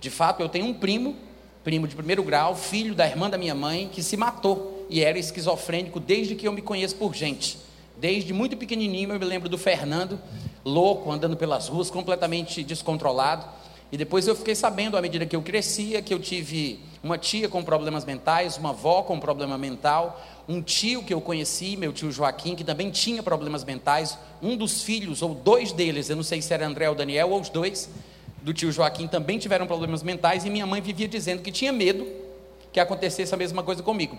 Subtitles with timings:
[0.00, 1.16] De fato, eu tenho um primo
[1.64, 5.18] primo de primeiro grau, filho da irmã da minha mãe, que se matou e era
[5.18, 7.58] esquizofrênico desde que eu me conheço por gente.
[7.98, 10.18] Desde muito pequenininho eu me lembro do Fernando,
[10.64, 13.46] louco, andando pelas ruas, completamente descontrolado.
[13.92, 17.48] E depois eu fiquei sabendo, à medida que eu crescia, que eu tive uma tia
[17.48, 22.10] com problemas mentais, uma avó com problema mental, um tio que eu conheci, meu tio
[22.10, 26.40] Joaquim, que também tinha problemas mentais, um dos filhos, ou dois deles, eu não sei
[26.40, 27.88] se era André ou Daniel, ou os dois,
[28.42, 32.06] do tio Joaquim também tiveram problemas mentais e minha mãe vivia dizendo que tinha medo
[32.72, 34.18] que acontecesse a mesma coisa comigo.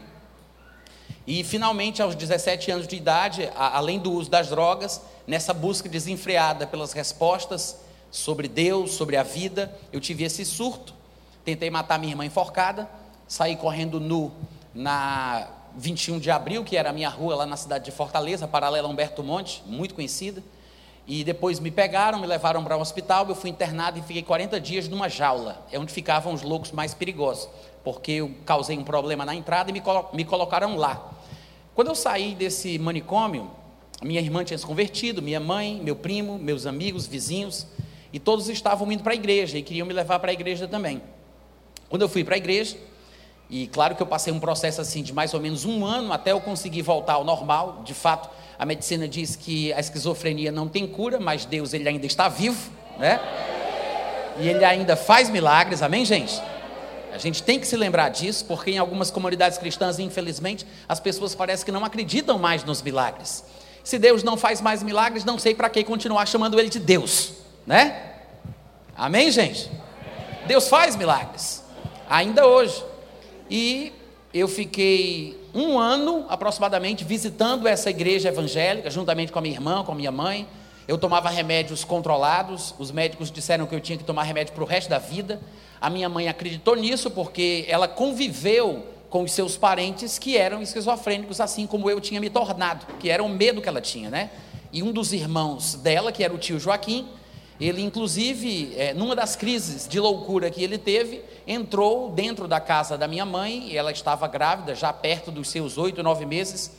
[1.26, 6.68] E finalmente, aos 17 anos de idade, além do uso das drogas, nessa busca desenfreada
[6.68, 7.78] pelas respostas
[8.12, 10.94] sobre Deus, sobre a vida, eu tive esse surto.
[11.46, 12.90] Tentei matar minha irmã enforcada,
[13.28, 14.32] saí correndo nu
[14.74, 18.88] na 21 de abril, que era a minha rua lá na cidade de Fortaleza, paralela
[18.88, 20.44] Humberto Monte, muito conhecida.
[21.06, 24.60] E depois me pegaram, me levaram para um hospital, eu fui internado e fiquei 40
[24.60, 27.50] dias numa jaula, é onde ficavam os loucos mais perigosos,
[27.84, 31.12] porque eu causei um problema na entrada e me, colo me colocaram lá.
[31.76, 33.52] Quando eu saí desse manicômio,
[34.02, 37.68] minha irmã tinha se convertido, minha mãe, meu primo, meus amigos, vizinhos,
[38.14, 41.02] e todos estavam indo para a igreja e queriam me levar para a igreja também.
[41.90, 42.78] Quando eu fui para a igreja,
[43.50, 46.32] e claro que eu passei um processo assim de mais ou menos um ano até
[46.32, 48.30] eu conseguir voltar ao normal, de fato,
[48.64, 52.72] a medicina diz que a esquizofrenia não tem cura, mas Deus ele ainda está vivo,
[52.98, 53.20] né?
[54.40, 56.42] E ele ainda faz milagres, amém, gente?
[57.12, 61.36] A gente tem que se lembrar disso, porque em algumas comunidades cristãs, infelizmente, as pessoas
[61.36, 63.44] parecem que não acreditam mais nos milagres.
[63.84, 67.34] Se Deus não faz mais milagres, não sei para que continuar chamando ele de Deus,
[67.68, 68.14] né?
[68.96, 69.70] Amém, gente?
[70.48, 71.62] Deus faz milagres,
[72.10, 72.82] ainda hoje.
[73.50, 73.92] E
[74.34, 79.92] eu fiquei um ano aproximadamente visitando essa igreja evangélica, juntamente com a minha irmã, com
[79.92, 80.48] a minha mãe.
[80.88, 84.68] Eu tomava remédios controlados, os médicos disseram que eu tinha que tomar remédio para o
[84.68, 85.40] resto da vida.
[85.80, 91.40] A minha mãe acreditou nisso porque ela conviveu com os seus parentes que eram esquizofrênicos,
[91.40, 94.32] assim como eu tinha me tornado, que era o medo que ela tinha, né?
[94.72, 97.08] E um dos irmãos dela, que era o tio Joaquim,
[97.60, 102.98] ele, inclusive, é, numa das crises de loucura que ele teve, entrou dentro da casa
[102.98, 106.72] da minha mãe, ela estava grávida, já perto dos seus oito, nove meses,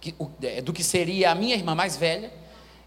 [0.00, 2.32] que, é, do que seria a minha irmã mais velha.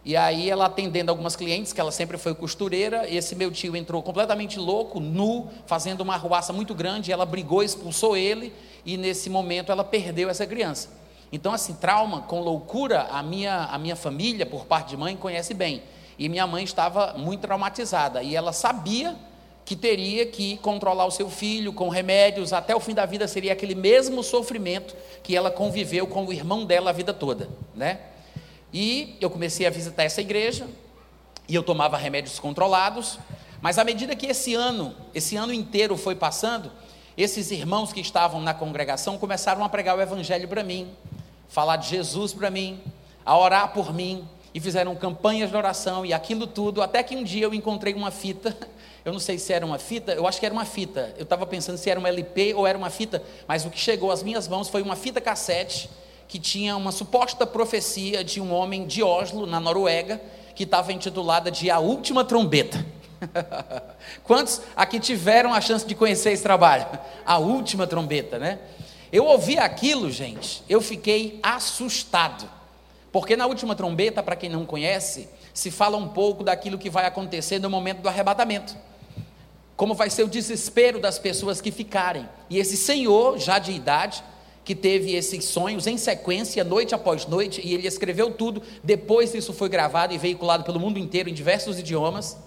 [0.03, 4.01] E aí, ela atendendo algumas clientes, que ela sempre foi costureira, esse meu tio entrou
[4.01, 8.53] completamente louco, nu, fazendo uma arruaça muito grande, ela brigou, expulsou ele,
[8.85, 10.89] e nesse momento ela perdeu essa criança.
[11.31, 15.53] Então, assim, trauma com loucura, a minha, a minha família, por parte de mãe, conhece
[15.53, 15.83] bem.
[16.19, 18.21] E minha mãe estava muito traumatizada.
[18.21, 19.15] E ela sabia
[19.63, 23.53] que teria que controlar o seu filho com remédios, até o fim da vida seria
[23.53, 27.99] aquele mesmo sofrimento que ela conviveu com o irmão dela a vida toda, né?
[28.73, 30.67] E eu comecei a visitar essa igreja,
[31.47, 33.19] e eu tomava remédios controlados,
[33.61, 36.71] mas à medida que esse ano, esse ano inteiro foi passando,
[37.15, 40.89] esses irmãos que estavam na congregação começaram a pregar o evangelho para mim,
[41.47, 42.81] falar de Jesus para mim,
[43.23, 47.23] a orar por mim, e fizeram campanhas de oração e aquilo tudo, até que um
[47.23, 48.55] dia eu encontrei uma fita,
[49.05, 51.45] eu não sei se era uma fita, eu acho que era uma fita, eu estava
[51.45, 54.47] pensando se era um LP ou era uma fita, mas o que chegou às minhas
[54.47, 55.89] mãos foi uma fita cassete
[56.27, 60.21] que tinha uma suposta profecia de um homem de Oslo, na Noruega,
[60.53, 62.85] que estava intitulada de A Última Trombeta.
[64.23, 66.85] Quantos aqui tiveram a chance de conhecer esse trabalho?
[67.25, 68.59] A Última Trombeta, né?
[69.11, 72.47] Eu ouvi aquilo, gente, eu fiquei assustado.
[73.11, 77.05] Porque na última trombeta, para quem não conhece, se fala um pouco daquilo que vai
[77.05, 78.75] acontecer no momento do arrebatamento.
[79.75, 82.27] Como vai ser o desespero das pessoas que ficarem.
[82.49, 84.23] E esse senhor, já de idade,
[84.63, 88.61] que teve esses sonhos em sequência, noite após noite, e ele escreveu tudo.
[88.83, 92.37] Depois isso foi gravado e veiculado pelo mundo inteiro em diversos idiomas.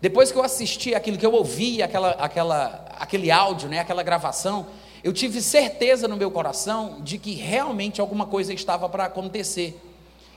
[0.00, 4.66] Depois que eu assisti aquilo que eu ouvi, aquela, aquela, aquele áudio, né, aquela gravação,
[5.02, 9.80] eu tive certeza no meu coração de que realmente alguma coisa estava para acontecer.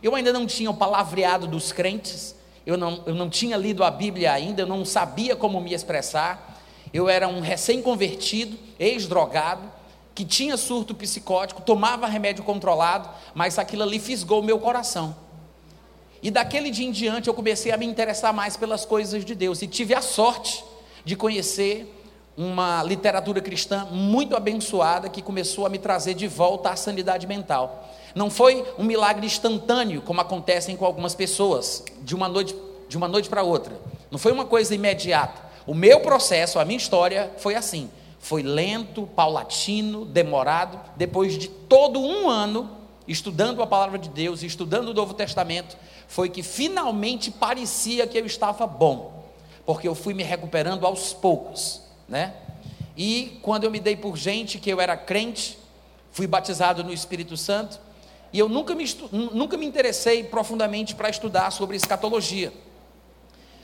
[0.02, 2.36] Eu ainda não tinha o palavreado dos crentes,
[2.66, 6.62] eu não, eu não tinha lido a Bíblia ainda, eu não sabia como me expressar.
[6.94, 9.72] Eu era um recém-convertido, ex-drogado,
[10.14, 15.16] que tinha surto psicótico, tomava remédio controlado, mas aquilo ali fisgou o meu coração.
[16.22, 19.62] E daquele dia em diante eu comecei a me interessar mais pelas coisas de Deus
[19.62, 20.64] e tive a sorte
[21.06, 21.97] de conhecer
[22.38, 27.90] uma literatura cristã muito abençoada que começou a me trazer de volta à sanidade mental.
[28.14, 32.56] Não foi um milagre instantâneo, como acontece com algumas pessoas, de uma noite,
[32.88, 33.76] de uma noite para outra.
[34.12, 35.42] Não foi uma coisa imediata.
[35.66, 37.90] O meu processo, a minha história foi assim.
[38.20, 40.80] Foi lento, paulatino, demorado.
[40.96, 42.70] Depois de todo um ano
[43.08, 45.76] estudando a palavra de Deus, estudando o Novo Testamento,
[46.08, 49.24] foi que finalmente parecia que eu estava bom,
[49.66, 52.34] porque eu fui me recuperando aos poucos né?
[52.96, 55.58] E quando eu me dei por gente que eu era crente,
[56.12, 57.80] fui batizado no Espírito Santo,
[58.34, 62.52] e eu nunca me, nunca me interessei profundamente para estudar sobre escatologia.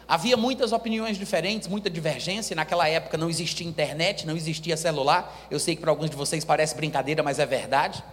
[0.08, 2.56] Havia muitas opiniões diferentes, muita divergência.
[2.56, 5.48] Naquela época não existia internet, não existia celular.
[5.50, 8.04] Eu sei que para alguns de vocês parece brincadeira, mas é verdade.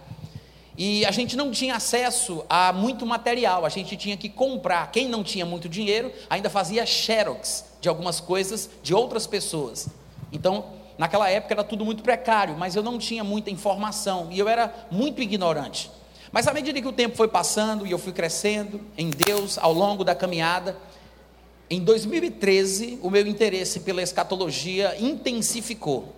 [0.77, 4.89] E a gente não tinha acesso a muito material, a gente tinha que comprar.
[4.91, 9.89] Quem não tinha muito dinheiro ainda fazia xerox de algumas coisas de outras pessoas.
[10.31, 10.65] Então,
[10.97, 14.87] naquela época era tudo muito precário, mas eu não tinha muita informação e eu era
[14.89, 15.91] muito ignorante.
[16.31, 19.73] Mas à medida que o tempo foi passando e eu fui crescendo em Deus ao
[19.73, 20.77] longo da caminhada,
[21.69, 26.15] em 2013 o meu interesse pela escatologia intensificou.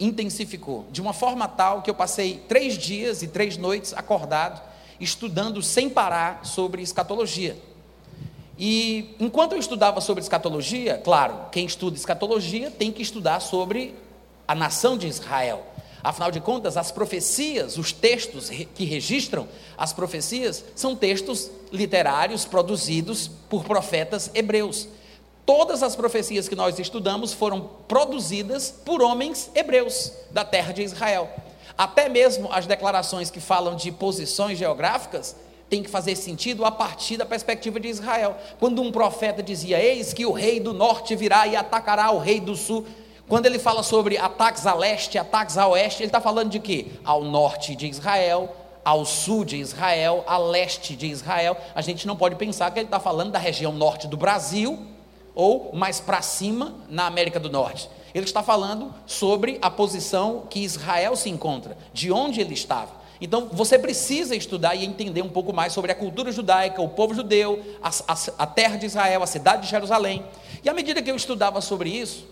[0.00, 0.86] Intensificou.
[0.90, 4.62] De uma forma tal que eu passei três dias e três noites acordado,
[4.98, 7.56] estudando sem parar sobre escatologia.
[8.58, 13.94] E enquanto eu estudava sobre escatologia, claro, quem estuda escatologia tem que estudar sobre
[14.48, 15.64] a nação de Israel.
[16.02, 19.46] Afinal de contas, as profecias, os textos que registram
[19.76, 24.88] as profecias, são textos literários produzidos por profetas hebreus.
[25.46, 31.30] Todas as profecias que nós estudamos foram produzidas por homens hebreus da terra de Israel.
[31.76, 35.36] Até mesmo as declarações que falam de posições geográficas
[35.68, 38.36] tem que fazer sentido a partir da perspectiva de Israel.
[38.58, 42.40] Quando um profeta dizia: Eis que o rei do norte virá e atacará o rei
[42.40, 42.86] do sul.
[43.28, 46.86] Quando ele fala sobre ataques a leste, ataques a oeste, ele está falando de quê?
[47.04, 51.54] Ao norte de Israel, ao sul de Israel, a leste de Israel.
[51.74, 54.78] A gente não pode pensar que ele está falando da região norte do Brasil
[55.34, 57.90] ou mais para cima na América do Norte.
[58.14, 62.92] Ele está falando sobre a posição que Israel se encontra, de onde ele estava.
[63.20, 67.14] Então você precisa estudar e entender um pouco mais sobre a cultura judaica, o povo
[67.14, 70.24] judeu, a, a, a, terra de Israel, a cidade de Jerusalém.
[70.62, 72.26] E à medida que eu estudava sobre isso,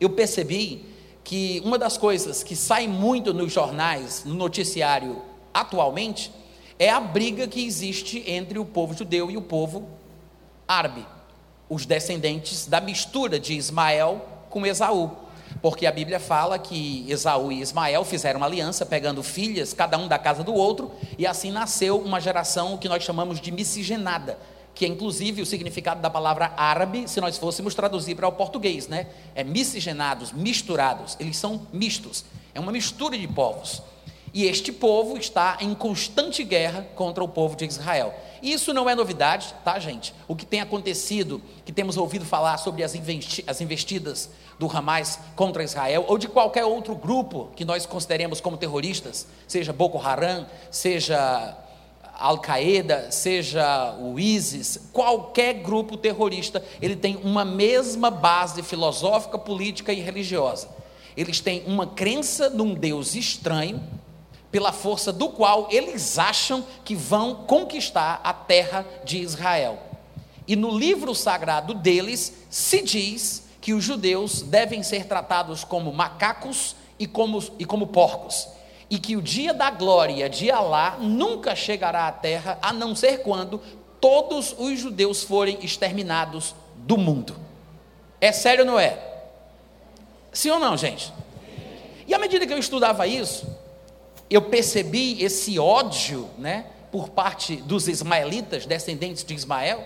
[0.00, 0.84] eu percebi
[1.22, 5.22] que uma das coisas que sai muito nos jornais, no noticiário
[5.52, 6.32] atualmente,
[6.78, 9.88] é a briga que existe entre o povo judeu e o povo
[10.66, 11.04] árabe,
[11.68, 15.27] os descendentes da mistura de Ismael com Esaú.
[15.60, 20.06] Porque a Bíblia fala que Esaú e Ismael fizeram uma aliança, pegando filhas, cada um
[20.06, 24.38] da casa do outro, e assim nasceu uma geração que nós chamamos de miscigenada,
[24.74, 28.86] que é inclusive o significado da palavra árabe, se nós fôssemos traduzir para o português,
[28.86, 29.08] né?
[29.34, 32.24] É miscigenados, misturados, eles são mistos,
[32.54, 33.82] é uma mistura de povos.
[34.32, 38.14] E este povo está em constante guerra contra o povo de Israel.
[38.42, 40.14] Isso não é novidade, tá, gente?
[40.26, 46.04] O que tem acontecido, que temos ouvido falar sobre as, investidas do Hamas contra Israel,
[46.08, 51.56] ou de qualquer outro grupo que nós consideremos como terroristas, seja Boko Haram, seja
[52.18, 60.00] Al-Qaeda, seja o ISIS, qualquer grupo terrorista, ele tem uma mesma base filosófica, política e
[60.00, 60.68] religiosa.
[61.16, 63.80] Eles têm uma crença num Deus estranho,
[64.50, 69.78] pela força do qual eles acham que vão conquistar a terra de Israel.
[70.46, 76.74] E no livro sagrado deles se diz que os judeus devem ser tratados como macacos
[76.98, 78.48] e como, e como porcos.
[78.88, 83.18] E que o dia da glória de Alá nunca chegará à terra, a não ser
[83.18, 83.60] quando
[84.00, 87.36] todos os judeus forem exterminados do mundo.
[88.18, 88.98] É sério ou não é?
[90.32, 91.12] Sim ou não, gente?
[92.06, 93.46] E à medida que eu estudava isso,
[94.30, 99.84] eu percebi esse ódio, né, por parte dos ismaelitas, descendentes de Ismael,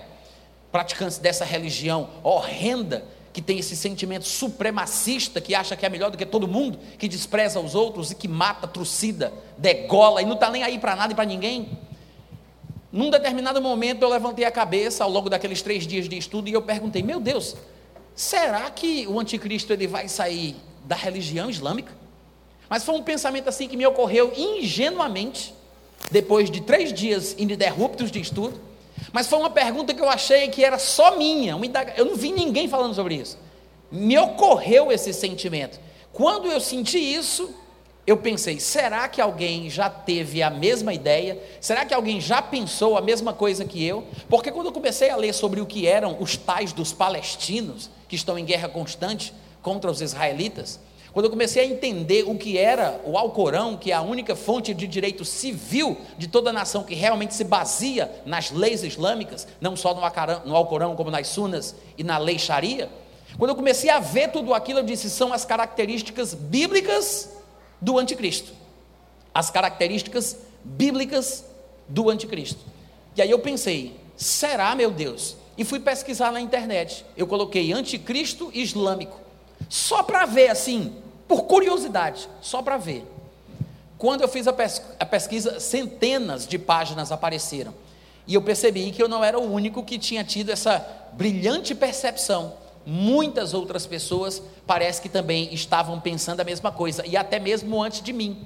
[0.71, 6.19] praticantes dessa religião horrenda, que tem esse sentimento supremacista, que acha que é melhor do
[6.19, 10.51] que todo mundo, que despreza os outros e que mata, trucida, degola e não está
[10.51, 11.79] nem aí para nada e para ninguém.
[12.93, 16.53] Num determinado momento eu levantei a cabeça ao longo daqueles três dias de estudo e
[16.53, 17.57] eu perguntei: meu Deus,
[18.15, 21.93] será que o anticristo ele vai sair da religião islâmica?
[22.69, 25.55] Mas foi um pensamento assim que me ocorreu ingenuamente,
[26.11, 28.61] depois de três dias ininterruptos de estudo.
[29.13, 31.59] Mas foi uma pergunta que eu achei que era só minha.
[31.97, 33.39] Eu não vi ninguém falando sobre isso.
[33.91, 35.81] Me ocorreu esse sentimento.
[36.13, 37.55] Quando eu senti isso,
[38.07, 41.41] eu pensei: será que alguém já teve a mesma ideia?
[41.61, 44.05] Será que alguém já pensou a mesma coisa que eu?
[44.29, 48.17] Porque quando eu comecei a ler sobre o que eram os tais dos palestinos, que
[48.17, 49.33] estão em guerra constante
[49.63, 50.81] contra os israelitas,
[51.13, 54.73] quando eu comecei a entender o que era o Alcorão, que é a única fonte
[54.73, 59.77] de direito civil de toda a nação que realmente se baseia nas leis islâmicas, não
[59.77, 59.95] só
[60.45, 62.89] no Alcorão, como nas Sunas e na lei Sharia,
[63.39, 67.31] quando eu comecei a ver tudo aquilo, eu disse: são as características bíblicas
[67.81, 68.53] do anticristo.
[69.35, 71.45] As características bíblicas
[71.89, 72.61] do anticristo.
[73.17, 75.37] E aí eu pensei: será, meu Deus?
[75.57, 77.05] E fui pesquisar na internet.
[77.17, 79.21] Eu coloquei anticristo islâmico.
[79.69, 80.95] Só para ver assim,
[81.27, 83.05] por curiosidade, só para ver.
[83.99, 87.73] Quando eu fiz a, pes a pesquisa, centenas de páginas apareceram.
[88.27, 92.55] E eu percebi que eu não era o único que tinha tido essa brilhante percepção.
[92.85, 98.03] Muitas outras pessoas parece que também estavam pensando a mesma coisa, e até mesmo antes
[98.03, 98.45] de mim.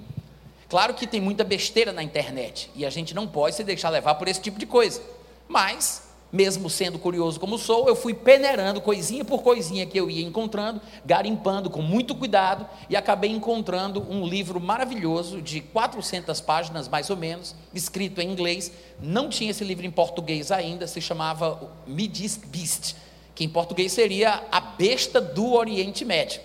[0.68, 4.16] Claro que tem muita besteira na internet, e a gente não pode se deixar levar
[4.16, 5.00] por esse tipo de coisa.
[5.49, 6.02] Mas
[6.33, 10.80] mesmo sendo curioso como sou, eu fui peneirando coisinha por coisinha que eu ia encontrando,
[11.04, 17.16] garimpando com muito cuidado e acabei encontrando um livro maravilhoso de 400 páginas mais ou
[17.16, 18.73] menos, escrito em inglês.
[19.00, 22.97] Não tinha esse livro em português ainda, se chamava Midisk Beast,
[23.35, 26.40] que em português seria A Besta do Oriente Médio.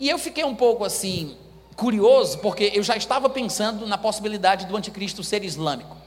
[0.00, 1.36] E eu fiquei um pouco assim
[1.76, 6.03] curioso, porque eu já estava pensando na possibilidade do anticristo ser islâmico.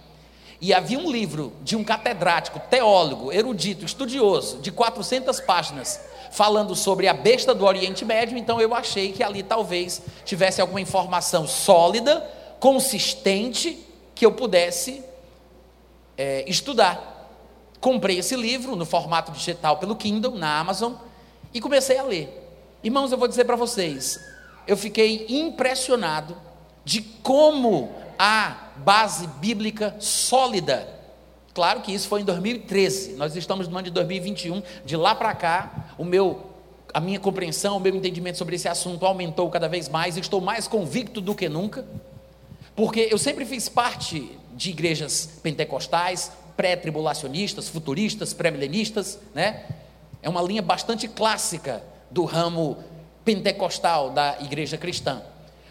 [0.59, 5.99] E havia um livro de um catedrático, teólogo, erudito, estudioso, de 400 páginas,
[6.31, 10.81] falando sobre a besta do Oriente Médio, então eu achei que ali talvez tivesse alguma
[10.81, 12.27] informação sólida,
[12.59, 13.77] consistente,
[14.15, 15.03] que eu pudesse
[16.17, 17.15] é, estudar.
[17.79, 20.93] Comprei esse livro no formato digital pelo Kindle, na Amazon,
[21.53, 22.45] e comecei a ler.
[22.83, 24.19] Irmãos, eu vou dizer para vocês,
[24.65, 26.35] eu fiquei impressionado
[26.83, 30.87] de como a base bíblica sólida.
[31.53, 33.13] Claro que isso foi em 2013.
[33.13, 34.61] Nós estamos no ano de 2021.
[34.85, 36.47] De lá para cá, o meu
[36.93, 40.67] a minha compreensão, o meu entendimento sobre esse assunto aumentou cada vez mais, estou mais
[40.67, 41.85] convicto do que nunca,
[42.75, 49.65] porque eu sempre fiz parte de igrejas pentecostais, pré-tribulacionistas, futuristas, pré-milenistas, né?
[50.23, 52.77] É uma linha bastante clássica do ramo
[53.23, 55.21] pentecostal da igreja cristã.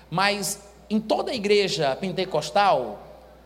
[0.09, 3.03] Mas em toda a igreja pentecostal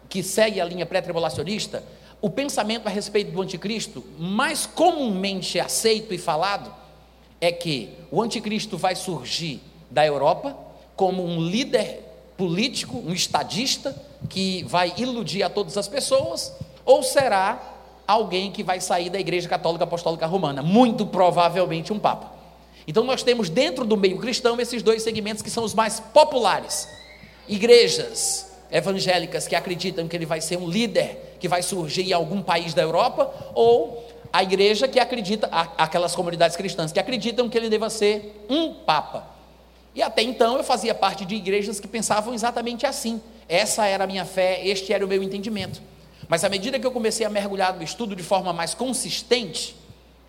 [0.09, 1.83] que segue a linha pré-tribulacionista,
[2.21, 6.75] o pensamento a respeito do anticristo, mais comumente aceito e falado,
[7.41, 10.57] é que o anticristo vai surgir da Europa
[10.95, 12.05] como um líder
[12.37, 13.97] político, um estadista,
[14.29, 16.53] que vai iludir a todas as pessoas,
[16.85, 17.59] ou será
[18.07, 22.35] alguém que vai sair da Igreja Católica Apostólica Romana, muito provavelmente um Papa.
[22.87, 26.89] Então nós temos dentro do meio cristão esses dois segmentos que são os mais populares
[27.51, 32.41] igrejas evangélicas que acreditam que ele vai ser um líder que vai surgir em algum
[32.41, 37.69] país da Europa, ou a igreja que acredita, aquelas comunidades cristãs que acreditam que ele
[37.69, 39.29] deva ser um papa.
[39.93, 43.21] E até então eu fazia parte de igrejas que pensavam exatamente assim.
[43.49, 45.83] Essa era a minha fé, este era o meu entendimento.
[46.29, 49.75] Mas à medida que eu comecei a mergulhar no estudo de forma mais consistente,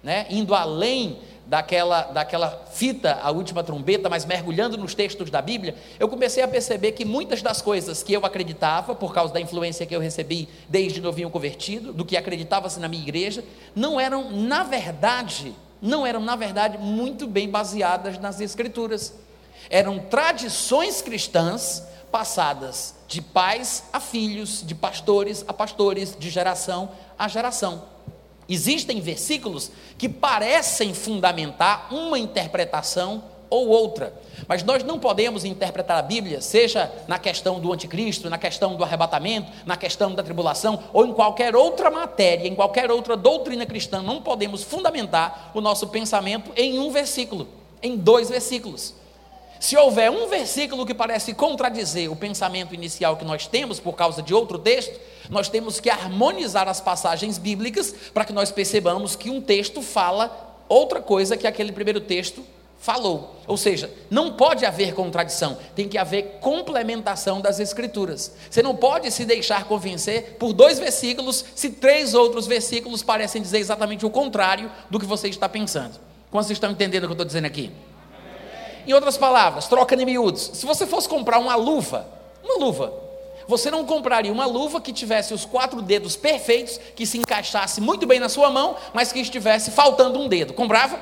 [0.02, 1.20] né, indo além
[1.52, 6.48] daquela, daquela fita, a última trombeta, mas mergulhando nos textos da Bíblia, eu comecei a
[6.48, 10.48] perceber que muitas das coisas que eu acreditava, por causa da influência que eu recebi
[10.70, 13.44] desde novinho convertido, do que acreditava-se na minha igreja,
[13.76, 19.14] não eram, na verdade, não eram, na verdade, muito bem baseadas nas Escrituras.
[19.70, 27.28] Eram tradições cristãs passadas de pais a filhos, de pastores a pastores, de geração a
[27.28, 27.84] geração.
[28.52, 34.14] Existem versículos que parecem fundamentar uma interpretação ou outra,
[34.46, 38.84] mas nós não podemos interpretar a Bíblia, seja na questão do anticristo, na questão do
[38.84, 44.02] arrebatamento, na questão da tribulação, ou em qualquer outra matéria, em qualquer outra doutrina cristã,
[44.02, 47.48] não podemos fundamentar o nosso pensamento em um versículo,
[47.82, 48.94] em dois versículos.
[49.62, 54.22] Se houver um versículo que parece contradizer o pensamento inicial que nós temos por causa
[54.22, 55.00] de outro texto,
[55.30, 60.56] nós temos que harmonizar as passagens bíblicas para que nós percebamos que um texto fala
[60.68, 62.44] outra coisa que aquele primeiro texto
[62.82, 63.36] falou.
[63.46, 68.34] Ou seja, não pode haver contradição, tem que haver complementação das escrituras.
[68.50, 73.60] Você não pode se deixar convencer por dois versículos se três outros versículos parecem dizer
[73.60, 76.00] exatamente o contrário do que você está pensando.
[76.32, 77.72] Como vocês estão entendendo o que eu estou dizendo aqui?
[78.88, 80.52] Em outras palavras, troca de miúdos.
[80.54, 82.08] Se você fosse comprar uma luva,
[82.44, 82.92] uma luva,
[83.48, 88.06] você não compraria uma luva que tivesse os quatro dedos perfeitos, que se encaixasse muito
[88.06, 90.54] bem na sua mão, mas que estivesse faltando um dedo.
[90.54, 91.00] Comprava?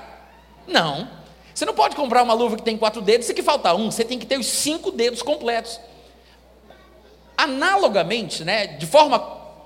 [0.67, 1.09] Não.
[1.53, 4.05] Você não pode comprar uma luva que tem quatro dedos e que falta um, você
[4.05, 5.79] tem que ter os cinco dedos completos.
[7.37, 9.19] Analogamente, né, de forma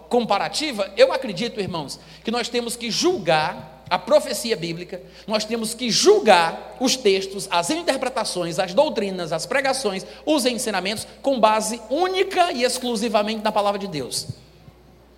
[0.10, 5.92] comparativa, eu acredito, irmãos, que nós temos que julgar a profecia bíblica, nós temos que
[5.92, 12.64] julgar os textos, as interpretações, as doutrinas, as pregações, os ensinamentos, com base única e
[12.64, 14.30] exclusivamente na palavra de Deus.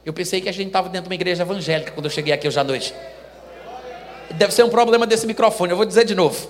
[0.06, 2.50] Eu pensei que a gente estava dentro de uma igreja evangélica quando eu cheguei aqui
[2.50, 2.94] hoje à noite.
[4.32, 6.46] Deve ser um problema desse microfone, eu vou dizer de novo.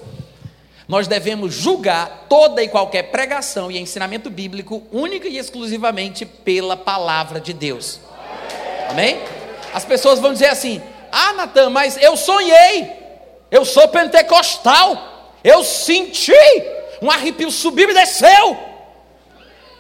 [0.88, 7.40] Nós devemos julgar toda e qualquer pregação e ensinamento bíblico única e exclusivamente pela palavra
[7.40, 8.00] de Deus.
[8.90, 9.20] Amém?
[9.72, 10.82] As pessoas vão dizer assim:
[11.18, 12.92] Ah, Natan, mas eu sonhei,
[13.50, 16.34] eu sou pentecostal, eu senti,
[17.02, 18.58] um arrepio subiu e desceu.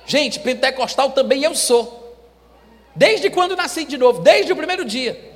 [0.06, 2.15] Gente, pentecostal também eu sou,
[2.95, 5.34] desde quando nasci de novo, desde o primeiro dia.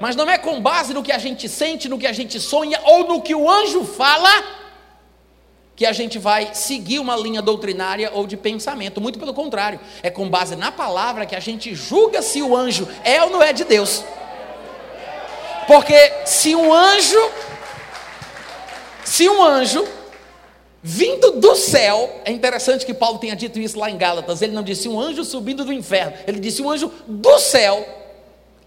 [0.00, 2.80] Mas não é com base no que a gente sente, no que a gente sonha
[2.84, 4.30] ou no que o anjo fala
[5.74, 9.00] que a gente vai seguir uma linha doutrinária ou de pensamento.
[9.00, 12.86] Muito pelo contrário, é com base na palavra que a gente julga se o anjo
[13.02, 14.04] é ou não é de Deus.
[15.70, 17.30] Porque se um anjo,
[19.04, 19.86] se um anjo
[20.82, 24.64] vindo do céu, é interessante que Paulo tenha dito isso lá em Gálatas, ele não
[24.64, 27.86] disse um anjo subindo do inferno, ele disse um anjo do céu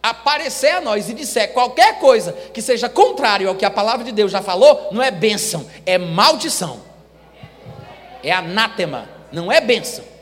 [0.02, 4.14] aparecer a nós e disser qualquer coisa que seja contrário ao que a palavra de
[4.14, 6.80] Deus já falou, não é bênção, é maldição
[8.24, 10.13] é anátema, não é bênção.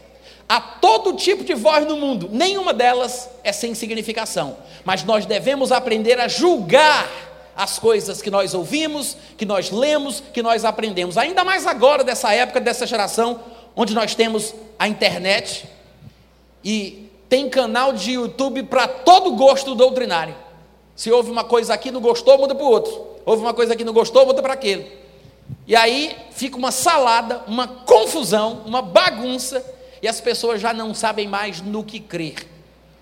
[0.51, 5.71] Há todo tipo de voz no mundo, nenhuma delas é sem significação, mas nós devemos
[5.71, 7.09] aprender a julgar
[7.55, 12.33] as coisas que nós ouvimos, que nós lemos, que nós aprendemos, ainda mais agora, dessa
[12.33, 13.39] época, dessa geração,
[13.77, 15.69] onde nós temos a internet
[16.61, 20.35] e tem canal de YouTube para todo gosto doutrinário.
[20.97, 22.91] Se houve uma coisa aqui, não gostou, muda para o outro.
[23.25, 24.91] Houve uma coisa aqui, não gostou, muda para aquele.
[25.65, 29.63] E aí fica uma salada, uma confusão, uma bagunça,
[30.01, 32.47] e as pessoas já não sabem mais no que crer.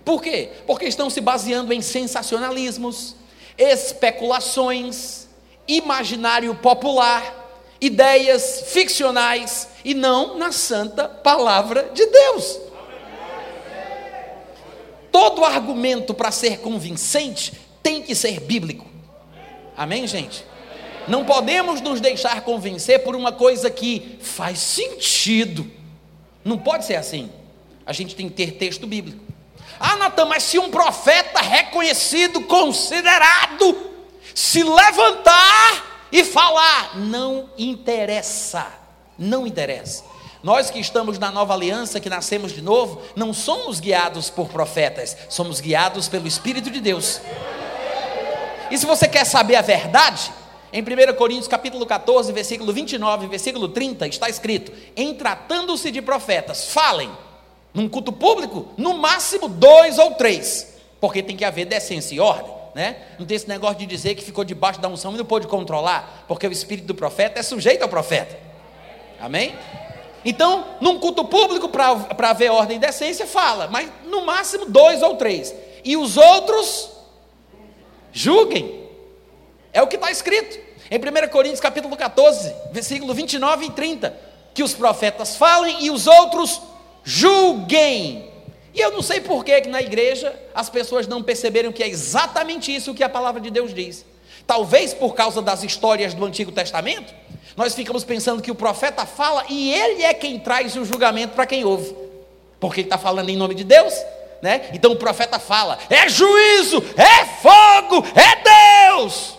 [0.04, 0.50] Por quê?
[0.66, 3.16] Porque estão se baseando em sensacionalismos,
[3.58, 5.28] especulações,
[5.68, 7.40] imaginário popular,
[7.80, 12.60] ideias ficcionais e não na santa palavra de Deus.
[15.12, 18.86] Todo argumento para ser convincente tem que ser bíblico.
[19.76, 20.46] Amém, gente?
[21.08, 25.79] Não podemos nos deixar convencer por uma coisa que faz sentido.
[26.50, 27.32] Não pode ser assim.
[27.86, 29.24] A gente tem que ter texto bíblico.
[29.80, 33.78] Ah, Natan, mas se um profeta reconhecido, considerado,
[34.34, 38.66] se levantar e falar, não interessa.
[39.16, 40.04] Não interessa.
[40.42, 45.16] Nós que estamos na nova aliança, que nascemos de novo, não somos guiados por profetas,
[45.30, 47.22] somos guiados pelo Espírito de Deus.
[48.72, 50.32] E se você quer saber a verdade,
[50.71, 56.71] em 1 Coríntios capítulo 14, versículo 29 versículo 30, está escrito: Em tratando-se de profetas,
[56.71, 57.12] falem,
[57.73, 62.60] num culto público, no máximo dois ou três, porque tem que haver decência e ordem.
[62.75, 62.97] Né?
[63.17, 66.25] Não tem esse negócio de dizer que ficou debaixo da unção e não pôde controlar,
[66.27, 68.38] porque o espírito do profeta é sujeito ao profeta.
[69.19, 69.55] Amém?
[70.23, 75.15] Então, num culto público, para haver ordem e decência, fala, mas no máximo dois ou
[75.15, 75.53] três.
[75.84, 76.91] E os outros
[78.12, 78.79] julguem.
[79.71, 80.60] É o que está escrito
[80.91, 84.15] em 1 Coríntios capítulo 14, versículo 29 e 30,
[84.53, 86.62] que os profetas falem e os outros
[87.03, 88.29] julguem.
[88.73, 92.73] E eu não sei por que na igreja as pessoas não perceberam que é exatamente
[92.73, 94.05] isso que a palavra de Deus diz.
[94.47, 97.13] Talvez por causa das histórias do Antigo Testamento,
[97.55, 101.45] nós ficamos pensando que o profeta fala e ele é quem traz o julgamento para
[101.45, 101.95] quem ouve.
[102.60, 103.93] porque ele está falando em nome de Deus.
[104.41, 104.69] Né?
[104.73, 109.38] Então o profeta fala: é juízo, é fogo, é Deus.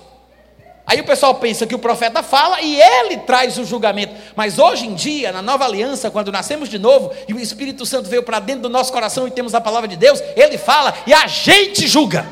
[0.90, 4.12] Aí o pessoal pensa que o profeta fala e ele traz o julgamento.
[4.34, 8.08] Mas hoje em dia, na nova aliança, quando nascemos de novo e o Espírito Santo
[8.08, 11.14] veio para dentro do nosso coração e temos a palavra de Deus, ele fala e
[11.14, 12.26] a gente julga.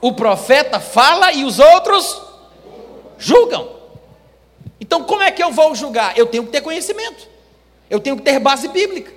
[0.00, 2.20] O profeta fala e os outros
[3.16, 3.68] julgam.
[4.80, 6.18] Então, como é que eu vou julgar?
[6.18, 7.28] Eu tenho que ter conhecimento,
[7.88, 9.12] eu tenho que ter base bíblica,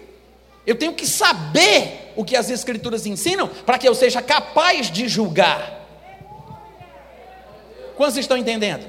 [0.68, 5.08] eu tenho que saber o que as Escrituras ensinam para que eu seja capaz de
[5.08, 5.83] julgar.
[7.96, 8.86] Quantos estão entendendo?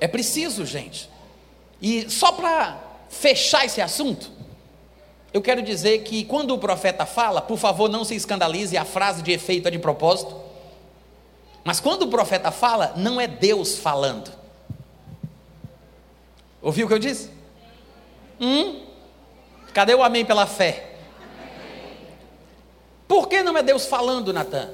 [0.00, 1.08] É preciso, gente.
[1.80, 4.30] E só para fechar esse assunto,
[5.32, 9.22] eu quero dizer que quando o profeta fala, por favor, não se escandalize, a frase
[9.22, 10.34] de efeito é de propósito.
[11.62, 14.32] Mas quando o profeta fala, não é Deus falando.
[16.60, 17.30] Ouviu o que eu disse?
[18.40, 18.82] Hum?
[19.72, 20.94] Cadê o amém pela fé?
[23.06, 24.70] Por que não é Deus falando, Natan?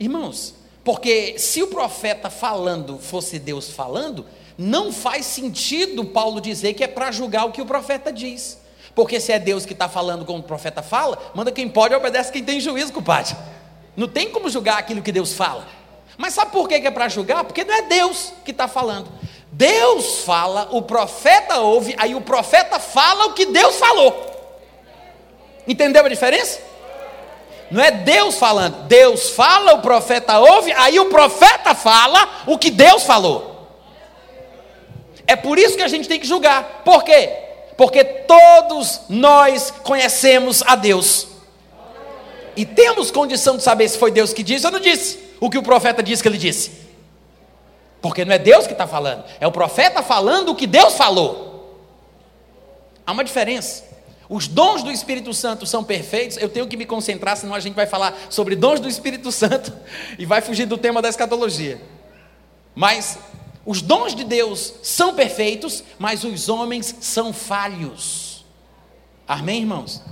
[0.00, 0.54] Irmãos,
[0.86, 4.24] porque se o profeta falando fosse Deus falando,
[4.56, 8.56] não faz sentido Paulo dizer que é para julgar o que o profeta diz.
[8.94, 11.96] Porque se é Deus que está falando como o profeta fala, manda quem pode e
[11.96, 13.34] obedece quem tem juízo, compadre.
[13.96, 15.66] Não tem como julgar aquilo que Deus fala.
[16.16, 17.42] Mas sabe por que é para julgar?
[17.42, 19.10] Porque não é Deus que está falando.
[19.50, 24.24] Deus fala, o profeta ouve, aí o profeta fala o que Deus falou.
[25.66, 26.60] Entendeu a diferença?
[27.70, 28.86] Não é Deus falando.
[28.86, 33.56] Deus fala, o profeta ouve, aí o profeta fala o que Deus falou.
[35.26, 36.82] É por isso que a gente tem que julgar.
[36.84, 37.32] Por quê?
[37.76, 41.26] Porque todos nós conhecemos a Deus.
[42.56, 45.58] E temos condição de saber se foi Deus que disse ou não disse o que
[45.58, 46.86] o profeta disse que ele disse.
[48.00, 51.82] Porque não é Deus que está falando, é o profeta falando o que Deus falou.
[53.04, 53.84] Há uma diferença.
[54.28, 57.74] Os dons do Espírito Santo são perfeitos, eu tenho que me concentrar, senão a gente
[57.74, 59.72] vai falar sobre dons do Espírito Santo
[60.18, 61.80] e vai fugir do tema da escatologia.
[62.74, 63.18] Mas
[63.64, 68.44] os dons de Deus são perfeitos, mas os homens são falhos.
[69.26, 70.02] Amém, irmãos?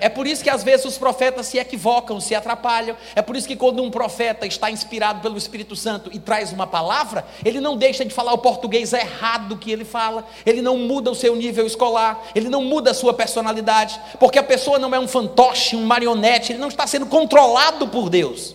[0.00, 2.96] É por isso que às vezes os profetas se equivocam, se atrapalham.
[3.14, 6.66] É por isso que quando um profeta está inspirado pelo Espírito Santo e traz uma
[6.66, 11.10] palavra, ele não deixa de falar o português errado que ele fala, ele não muda
[11.10, 14.98] o seu nível escolar, ele não muda a sua personalidade, porque a pessoa não é
[14.98, 18.54] um fantoche, um marionete, ele não está sendo controlado por Deus.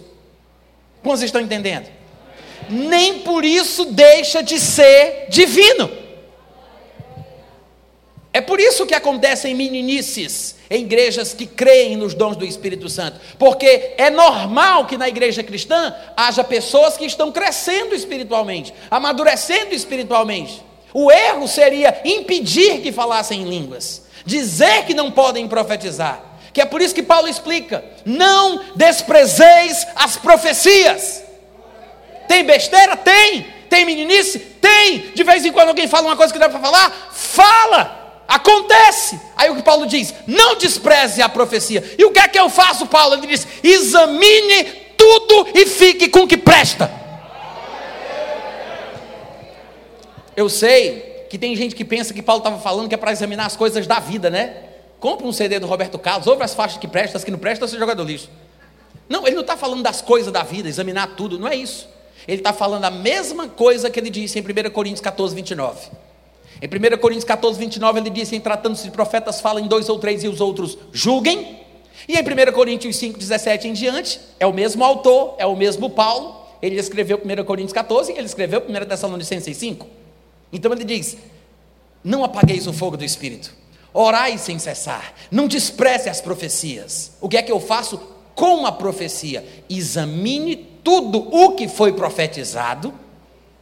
[1.04, 1.88] Como vocês estão entendendo?
[2.68, 6.05] Nem por isso deixa de ser divino.
[8.36, 13.18] É por isso que acontecem meninices em igrejas que creem nos dons do Espírito Santo,
[13.40, 20.62] porque é normal que na igreja cristã haja pessoas que estão crescendo espiritualmente, amadurecendo espiritualmente.
[20.94, 26.22] O erro seria impedir que falassem em línguas, dizer que não podem profetizar.
[26.52, 31.24] Que é por isso que Paulo explica: não desprezeis as profecias.
[32.28, 32.98] Tem besteira?
[32.98, 33.46] Tem.
[33.70, 34.40] Tem meninice?
[34.40, 35.12] Tem.
[35.16, 37.12] De vez em quando alguém fala uma coisa que dá para falar?
[37.14, 38.05] Fala.
[38.28, 39.20] Acontece.
[39.36, 41.84] Aí o que Paulo diz: não despreze a profecia.
[41.98, 43.16] E o que é que eu faço, Paulo?
[43.16, 44.64] Ele diz: examine
[44.98, 46.92] tudo e fique com o que presta.
[50.36, 53.46] Eu sei que tem gente que pensa que Paulo estava falando que é para examinar
[53.46, 54.64] as coisas da vida, né?
[55.00, 57.68] Compre um CD do Roberto Carlos, ouve as faixas que prestam, as que não prestam,
[57.68, 58.30] você joga do lixo.
[59.08, 61.88] Não, ele não está falando das coisas da vida, examinar tudo, não é isso.
[62.28, 65.92] Ele está falando a mesma coisa que ele disse em 1 Coríntios 14, 29.
[66.66, 70.24] Em 1 Coríntios 14, 29, ele diz: em tratando-se de profetas, falem dois ou três
[70.24, 71.60] e os outros julguem.
[72.08, 75.90] E em 1 Coríntios 5, 17 em diante, é o mesmo autor, é o mesmo
[75.92, 76.44] Paulo.
[76.62, 79.88] Ele escreveu 1 Coríntios 14, ele escreveu 1 Tessalonicenses 5.
[80.52, 81.18] Então ele diz:
[82.04, 83.54] Não apagueis o fogo do Espírito,
[83.94, 87.12] orai sem cessar, não despreze as profecias.
[87.22, 88.02] O que é que eu faço
[88.34, 89.46] com a profecia?
[89.70, 92.92] Examine tudo o que foi profetizado,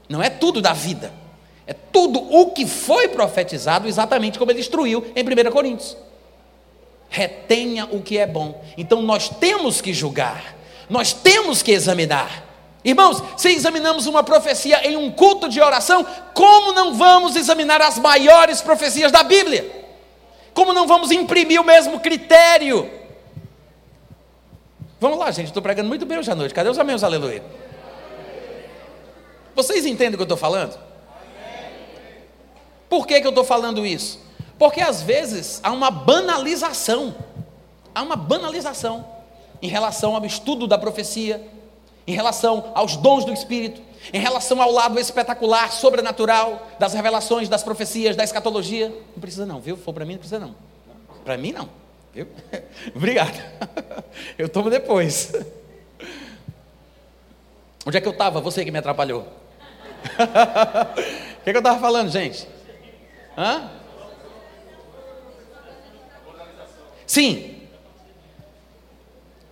[0.08, 1.23] não é tudo da vida
[1.66, 5.96] é tudo o que foi profetizado, exatamente como ele instruiu em 1 Coríntios.
[7.10, 8.62] Retenha o que é bom.
[8.78, 10.56] Então nós temos que julgar,
[10.90, 12.44] nós temos que examinar.
[12.84, 17.98] Irmãos, se examinamos uma profecia em um culto de oração, como não vamos examinar as
[17.98, 19.84] maiores profecias da Bíblia?
[20.54, 22.90] Como não vamos imprimir o mesmo critério?
[25.00, 26.54] Vamos lá, gente, estou pregando muito bem hoje à noite.
[26.54, 27.44] Cadê os amigos, aleluia?
[29.56, 30.78] Vocês entendem o que eu estou falando?
[32.94, 34.20] Por que, que eu estou falando isso?
[34.56, 37.16] Porque às vezes há uma banalização,
[37.96, 39.04] há uma banalização
[39.60, 41.44] em relação ao estudo da profecia,
[42.06, 43.82] em relação aos dons do Espírito.
[44.14, 48.90] em relação ao lado espetacular, sobrenatural, das revelações, das profecias, da escatologia.
[48.90, 49.76] Não precisa não, viu?
[49.76, 50.56] For para mim, não precisa não.
[51.26, 51.68] Para mim não,
[52.14, 52.28] viu?
[52.96, 53.42] Obrigado.
[54.38, 55.34] Eu tomo depois.
[57.88, 58.40] Onde é que eu estava?
[58.40, 59.24] Você que me atrapalhou.
[59.24, 59.28] O
[61.44, 62.48] que, que eu estava falando, gente?
[63.38, 63.70] Hã?
[67.06, 67.62] Sim.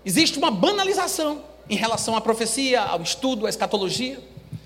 [0.03, 4.19] Existe uma banalização em relação à profecia, ao estudo, à escatologia.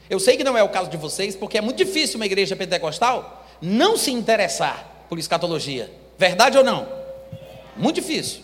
[0.09, 2.55] Eu sei que não é o caso de vocês, porque é muito difícil uma igreja
[2.55, 5.91] pentecostal não se interessar por escatologia.
[6.17, 6.87] Verdade ou não?
[7.75, 8.41] Muito difícil.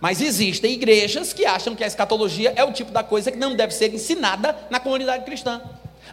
[0.00, 3.54] Mas existem igrejas que acham que a escatologia é o tipo da coisa que não
[3.54, 5.62] deve ser ensinada na comunidade cristã.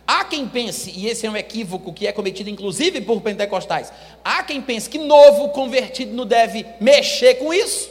[0.06, 3.92] Há quem pense, e esse é um equívoco que é cometido inclusive por pentecostais,
[4.24, 7.90] há quem pense que novo convertido não deve mexer com isso,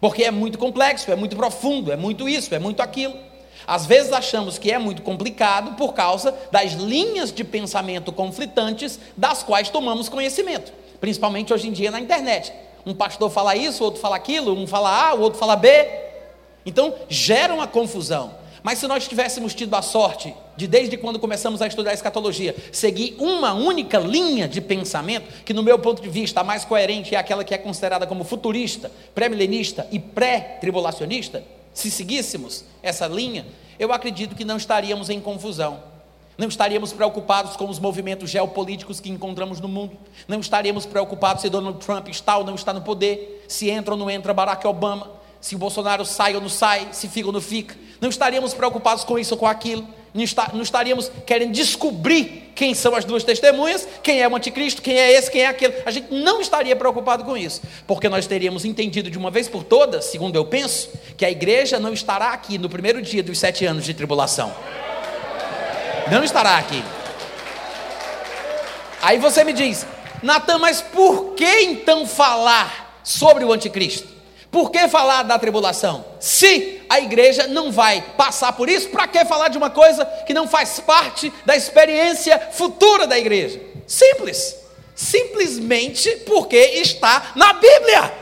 [0.00, 3.14] porque é muito complexo, é muito profundo, é muito isso, é muito aquilo.
[3.66, 9.44] Às vezes achamos que é muito complicado por causa das linhas de pensamento conflitantes das
[9.44, 12.52] quais tomamos conhecimento, principalmente hoje em dia na internet.
[12.84, 15.68] Um pastor fala isso, o outro fala aquilo, um fala A, o outro fala B.
[16.64, 18.39] Então gera uma confusão.
[18.62, 22.54] Mas se nós tivéssemos tido a sorte de, desde quando começamos a estudar a escatologia,
[22.72, 27.14] seguir uma única linha de pensamento, que no meu ponto de vista a mais coerente
[27.14, 31.42] é aquela que é considerada como futurista, pré-milenista e pré-tribulacionista,
[31.72, 33.46] se seguíssemos essa linha,
[33.78, 35.90] eu acredito que não estaríamos em confusão.
[36.36, 39.96] Não estaríamos preocupados com os movimentos geopolíticos que encontramos no mundo.
[40.26, 43.98] Não estaríamos preocupados se Donald Trump está ou não está no poder, se entra ou
[43.98, 47.40] não entra Barack Obama, se o Bolsonaro sai ou não sai, se fica ou não
[47.40, 47.76] fica.
[48.00, 49.86] Não estaríamos preocupados com isso ou com aquilo.
[50.52, 55.12] Não estaríamos querendo descobrir quem são as duas testemunhas, quem é o anticristo, quem é
[55.12, 55.74] esse, quem é aquele.
[55.86, 59.62] A gente não estaria preocupado com isso, porque nós teríamos entendido de uma vez por
[59.62, 63.64] todas, segundo eu penso, que a igreja não estará aqui no primeiro dia dos sete
[63.64, 64.52] anos de tribulação
[66.10, 66.82] não estará aqui.
[69.00, 69.86] Aí você me diz,
[70.22, 74.08] Natan, mas por que então falar sobre o anticristo?
[74.50, 76.04] Por que falar da tribulação?
[76.18, 80.34] Se a igreja não vai passar por isso, para que falar de uma coisa que
[80.34, 83.60] não faz parte da experiência futura da igreja?
[83.86, 84.56] Simples.
[84.94, 88.12] Simplesmente porque está na Bíblia.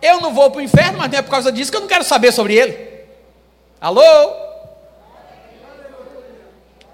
[0.00, 1.88] Eu não vou para o inferno, mas não é por causa disso que eu não
[1.88, 3.04] quero saber sobre ele.
[3.78, 4.49] Alô?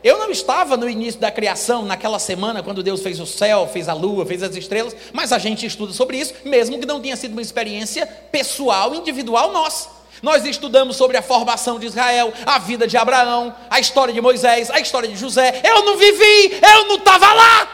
[0.04, 3.88] Eu não estava no início da criação, naquela semana, quando Deus fez o céu, fez
[3.88, 7.16] a lua, fez as estrelas, mas a gente estuda sobre isso, mesmo que não tenha
[7.16, 9.96] sido uma experiência pessoal, individual nossa.
[10.22, 14.70] Nós estudamos sobre a formação de Israel, a vida de Abraão, a história de Moisés,
[14.70, 15.61] a história de José.
[15.62, 17.68] Eu não vivi, eu não estava lá.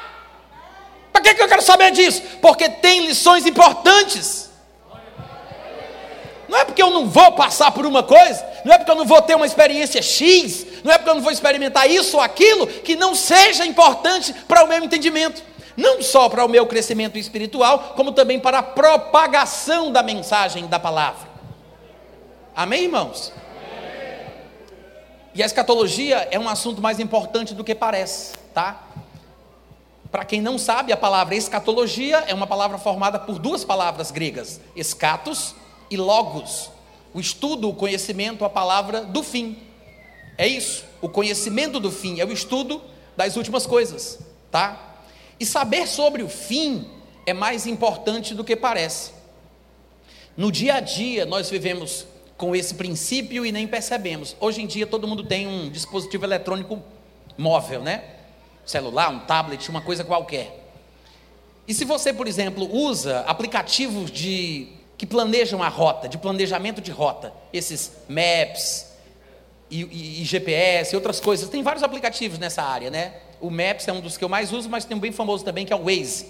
[1.12, 2.22] Para que, que eu quero saber disso?
[2.40, 4.50] Porque tem lições importantes.
[6.52, 9.06] Não é porque eu não vou passar por uma coisa, não é porque eu não
[9.06, 12.66] vou ter uma experiência X, não é porque eu não vou experimentar isso ou aquilo
[12.66, 15.42] que não seja importante para o meu entendimento.
[15.74, 20.78] Não só para o meu crescimento espiritual, como também para a propagação da mensagem da
[20.78, 21.26] palavra.
[22.54, 23.32] Amém, irmãos?
[25.34, 28.88] E a escatologia é um assunto mais importante do que parece, tá?
[30.10, 34.60] Para quem não sabe, a palavra escatologia é uma palavra formada por duas palavras gregas:
[34.76, 35.54] escatos
[35.92, 36.70] e logos.
[37.12, 39.58] O estudo, o conhecimento, a palavra do fim.
[40.38, 40.84] É isso.
[41.00, 42.80] O conhecimento do fim é o estudo
[43.16, 44.18] das últimas coisas,
[44.50, 44.96] tá?
[45.38, 46.88] E saber sobre o fim
[47.26, 49.12] é mais importante do que parece.
[50.36, 52.06] No dia a dia, nós vivemos
[52.38, 54.34] com esse princípio e nem percebemos.
[54.40, 56.82] Hoje em dia, todo mundo tem um dispositivo eletrônico
[57.36, 58.02] móvel, né?
[58.64, 60.62] Celular, um tablet, uma coisa qualquer.
[61.68, 64.68] E se você, por exemplo, usa aplicativos de
[65.02, 68.86] que planejam a rota, de planejamento de rota, esses Maps
[69.68, 71.48] e, e, e GPS e outras coisas.
[71.48, 73.14] Tem vários aplicativos nessa área, né?
[73.40, 75.66] O Maps é um dos que eu mais uso, mas tem um bem famoso também
[75.66, 76.28] que é o Waze.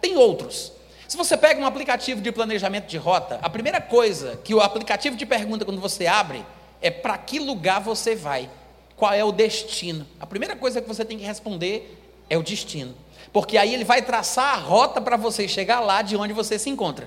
[0.00, 0.72] Tem outros.
[1.06, 5.18] Se você pega um aplicativo de planejamento de rota, a primeira coisa que o aplicativo
[5.18, 6.42] te pergunta quando você abre
[6.80, 8.48] é para que lugar você vai,
[8.96, 10.06] qual é o destino.
[10.18, 12.94] A primeira coisa que você tem que responder é o destino,
[13.34, 16.70] porque aí ele vai traçar a rota para você chegar lá de onde você se
[16.70, 17.06] encontra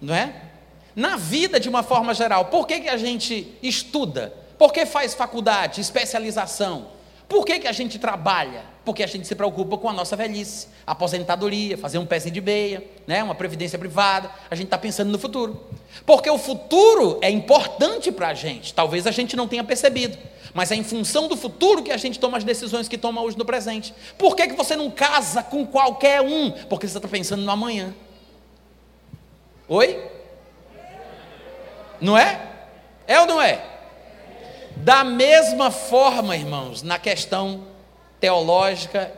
[0.00, 0.34] não é?
[0.94, 4.34] Na vida de uma forma geral, por que, que a gente estuda?
[4.58, 6.88] Por que faz faculdade, especialização?
[7.28, 8.64] Por que, que a gente trabalha?
[8.84, 12.84] Porque a gente se preocupa com a nossa velhice, aposentadoria, fazer um pezinho de beia,
[13.06, 13.22] né?
[13.22, 14.28] uma previdência privada.
[14.50, 15.64] A gente está pensando no futuro.
[16.04, 18.74] Porque o futuro é importante para a gente.
[18.74, 20.18] Talvez a gente não tenha percebido.
[20.52, 23.38] Mas é em função do futuro que a gente toma as decisões que toma hoje
[23.38, 23.94] no presente.
[24.18, 26.50] Por que, que você não casa com qualquer um?
[26.68, 27.94] Porque você está pensando no amanhã.
[29.72, 30.04] Oi?
[32.00, 32.40] Não é?
[33.06, 33.64] É ou não é?
[34.74, 37.68] Da mesma forma, irmãos, na questão
[38.18, 39.12] teológica,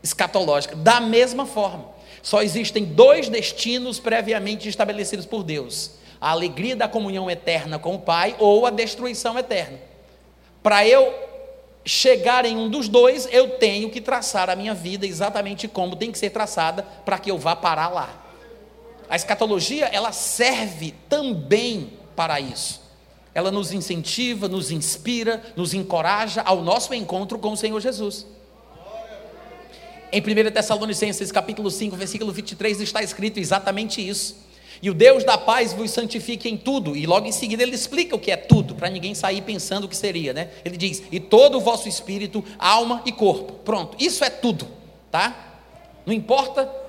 [0.00, 1.86] escatológica, da mesma forma.
[2.22, 7.98] Só existem dois destinos previamente estabelecidos por Deus: a alegria da comunhão eterna com o
[7.98, 9.80] Pai ou a destruição eterna.
[10.62, 11.12] Para eu
[11.84, 16.12] chegar em um dos dois, eu tenho que traçar a minha vida exatamente como tem
[16.12, 18.22] que ser traçada para que eu vá parar lá.
[19.12, 22.80] A escatologia, ela serve também para isso.
[23.34, 28.26] Ela nos incentiva, nos inspira, nos encoraja ao nosso encontro com o Senhor Jesus.
[30.10, 34.34] Em 1 Tessalonicenses capítulo 5, versículo 23 está escrito exatamente isso.
[34.80, 36.96] E o Deus da paz vos santifique em tudo.
[36.96, 39.88] E logo em seguida ele explica o que é tudo, para ninguém sair pensando o
[39.88, 40.48] que seria, né?
[40.64, 43.52] Ele diz: "E todo o vosso espírito, alma e corpo".
[43.62, 44.66] Pronto, isso é tudo,
[45.10, 45.58] tá?
[46.06, 46.80] Não importa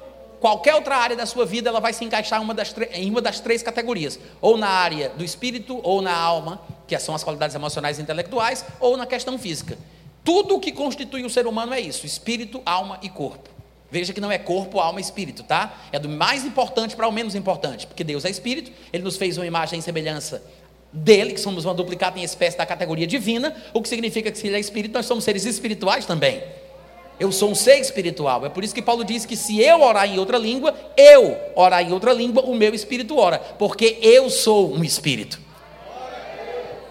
[0.43, 2.53] qualquer outra área da sua vida, ela vai se encaixar uma
[2.91, 7.15] em uma das três categorias: ou na área do espírito, ou na alma, que são
[7.15, 9.77] as qualidades emocionais e intelectuais, ou na questão física.
[10.21, 13.49] Tudo o que constitui o ser humano é isso: espírito, alma e corpo.
[13.89, 15.77] Veja que não é corpo, alma e espírito, tá?
[15.93, 19.37] É do mais importante para o menos importante, porque Deus é espírito, ele nos fez
[19.37, 20.43] uma imagem e semelhança
[20.91, 24.47] dele, que somos uma duplicata em espécie da categoria divina, o que significa que se
[24.47, 26.43] ele é espírito, nós somos seres espirituais também.
[27.19, 28.45] Eu sou um ser espiritual.
[28.45, 31.81] É por isso que Paulo diz que se eu orar em outra língua, eu orar
[31.81, 35.39] em outra língua, o meu espírito ora, porque eu sou um espírito.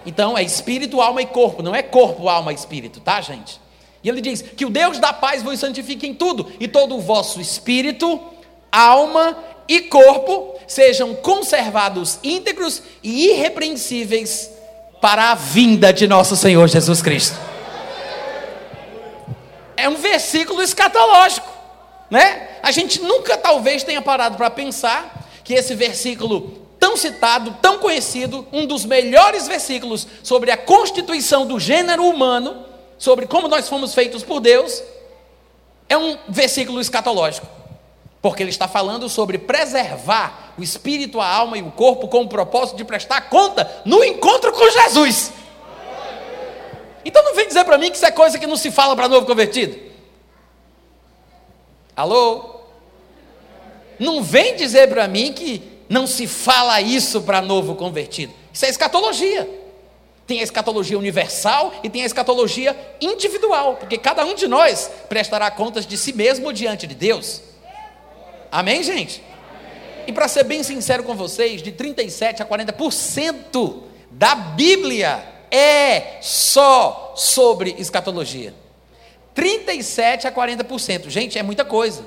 [0.04, 3.60] Então é espírito, alma e corpo, não é corpo, alma e espírito, tá, gente?
[4.02, 7.00] E ele diz que o Deus da paz vos santifique em tudo, e todo o
[7.00, 8.20] vosso espírito,
[8.70, 9.36] alma
[9.68, 14.50] e corpo sejam conservados íntegros e irrepreensíveis
[15.00, 17.51] para a vinda de nosso Senhor Jesus Cristo.
[19.76, 21.48] É um versículo escatológico,
[22.10, 22.58] né?
[22.62, 28.46] A gente nunca talvez tenha parado para pensar que esse versículo tão citado, tão conhecido,
[28.52, 32.64] um dos melhores versículos sobre a constituição do gênero humano,
[32.98, 34.82] sobre como nós fomos feitos por Deus,
[35.88, 37.46] é um versículo escatológico.
[38.20, 42.28] Porque ele está falando sobre preservar o espírito, a alma e o corpo com o
[42.28, 45.32] propósito de prestar conta no encontro com Jesus.
[47.04, 49.08] Então não vem dizer para mim que isso é coisa que não se fala para
[49.08, 49.78] novo convertido.
[51.96, 52.60] Alô?
[53.98, 58.32] Não vem dizer para mim que não se fala isso para novo convertido.
[58.52, 59.48] Isso é escatologia.
[60.26, 65.50] Tem a escatologia universal e tem a escatologia individual, porque cada um de nós prestará
[65.50, 67.42] contas de si mesmo diante de Deus.
[68.50, 69.22] Amém, gente?
[70.06, 77.12] E para ser bem sincero com vocês, de 37 a 40% da Bíblia é só
[77.14, 78.54] sobre escatologia.
[79.34, 81.10] 37 a 40%.
[81.10, 82.06] Gente, é muita coisa.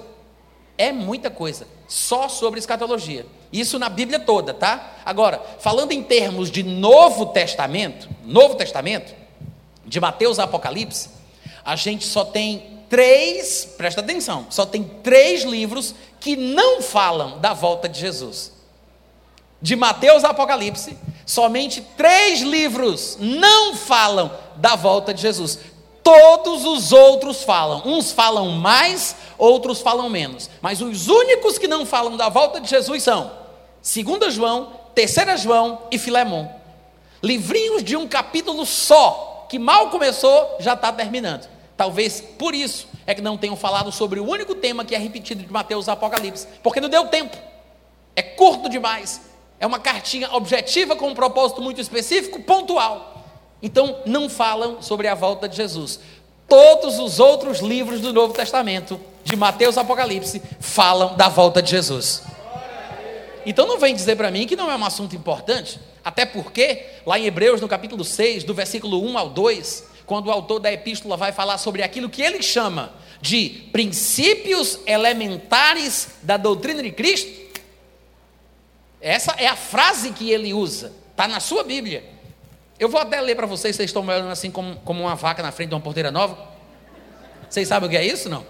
[0.77, 1.67] É muita coisa.
[1.87, 3.25] Só sobre escatologia.
[3.53, 4.95] Isso na Bíblia toda, tá?
[5.05, 9.13] Agora, falando em termos de Novo Testamento, Novo Testamento,
[9.85, 11.09] de Mateus a Apocalipse,
[11.63, 17.53] a gente só tem três, presta atenção, só tem três livros que não falam da
[17.53, 18.51] volta de Jesus.
[19.61, 25.59] De Mateus a Apocalipse, somente três livros não falam da volta de Jesus.
[26.03, 27.81] Todos os outros falam.
[27.85, 30.49] Uns falam mais, outros falam menos.
[30.61, 33.31] Mas os únicos que não falam da volta de Jesus são
[33.81, 36.53] 2 João, 3 João e Filemão.
[37.23, 41.49] Livrinhos de um capítulo só, que mal começou, já está terminando.
[41.75, 45.43] Talvez por isso é que não tenham falado sobre o único tema que é repetido
[45.43, 47.35] de Mateus Apocalipse, porque não deu tempo.
[48.15, 49.21] É curto demais.
[49.59, 53.25] É uma cartinha objetiva com um propósito muito específico, pontual.
[53.61, 55.99] Então, não falam sobre a volta de Jesus.
[56.47, 62.21] Todos os outros livros do Novo Testamento, de Mateus Apocalipse, falam da volta de Jesus.
[63.45, 67.17] Então não vem dizer para mim que não é um assunto importante, até porque, lá
[67.17, 71.15] em Hebreus, no capítulo 6, do versículo 1 ao 2, quando o autor da epístola
[71.15, 77.44] vai falar sobre aquilo que ele chama de princípios elementares da doutrina de Cristo,
[79.05, 82.03] essa é a frase que ele usa, está na sua Bíblia.
[82.79, 85.51] Eu vou até ler para vocês, vocês estão olhando assim como, como uma vaca na
[85.51, 86.35] frente de uma porteira nova.
[87.47, 88.43] Vocês sabem o que é isso, não?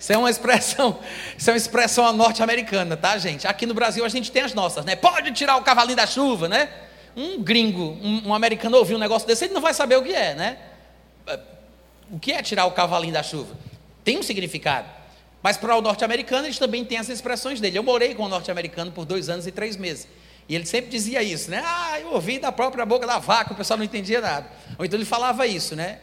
[0.00, 0.98] Isso é uma expressão,
[1.36, 3.46] isso é uma expressão norte-americana, tá, gente?
[3.46, 4.96] Aqui no Brasil a gente tem as nossas, né?
[4.96, 6.70] Pode tirar o cavalinho da chuva, né?
[7.14, 10.14] Um gringo, um, um americano ouvir um negócio desse, ele não vai saber o que
[10.14, 10.56] é, né?
[12.10, 13.54] O que é tirar o cavalinho da chuva?
[14.02, 14.88] Tem um significado.
[15.42, 17.78] Mas para o norte-americano, eles também têm as expressões dele.
[17.78, 20.08] Eu morei com o norte-americano por dois anos e três meses.
[20.48, 21.62] E ele sempre dizia isso, né?
[21.64, 24.50] Ah, eu ouvi da própria boca da vaca, o pessoal não entendia nada.
[24.78, 25.98] Ou então ele falava isso, né?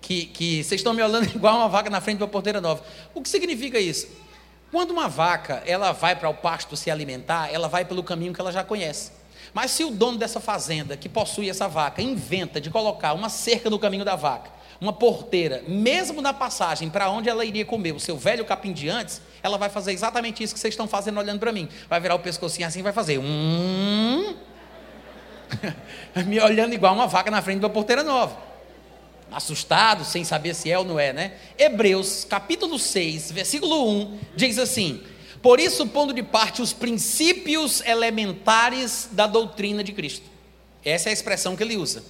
[0.00, 2.84] Que, que vocês estão me olhando igual uma vaca na frente de uma porteira nova.
[3.12, 4.06] O que significa isso?
[4.70, 8.40] Quando uma vaca ela vai para o pasto se alimentar, ela vai pelo caminho que
[8.40, 9.10] ela já conhece.
[9.52, 13.70] Mas se o dono dessa fazenda, que possui essa vaca, inventa de colocar uma cerca
[13.70, 14.50] no caminho da vaca,
[14.80, 18.88] uma porteira, mesmo na passagem para onde ela iria comer o seu velho capim de
[18.88, 21.68] antes, ela vai fazer exatamente isso que vocês estão fazendo olhando para mim.
[21.88, 23.18] Vai virar o pescocinho assim e vai fazer.
[23.18, 24.34] Hum.
[26.26, 28.36] Me olhando igual uma vaca na frente de uma porteira nova.
[29.30, 31.32] Assustado, sem saber se é ou não é, né?
[31.58, 35.02] Hebreus, capítulo 6, versículo 1, diz assim:
[35.42, 40.26] Por isso, pondo de parte os princípios elementares da doutrina de Cristo.
[40.84, 42.04] Essa é a expressão que ele usa.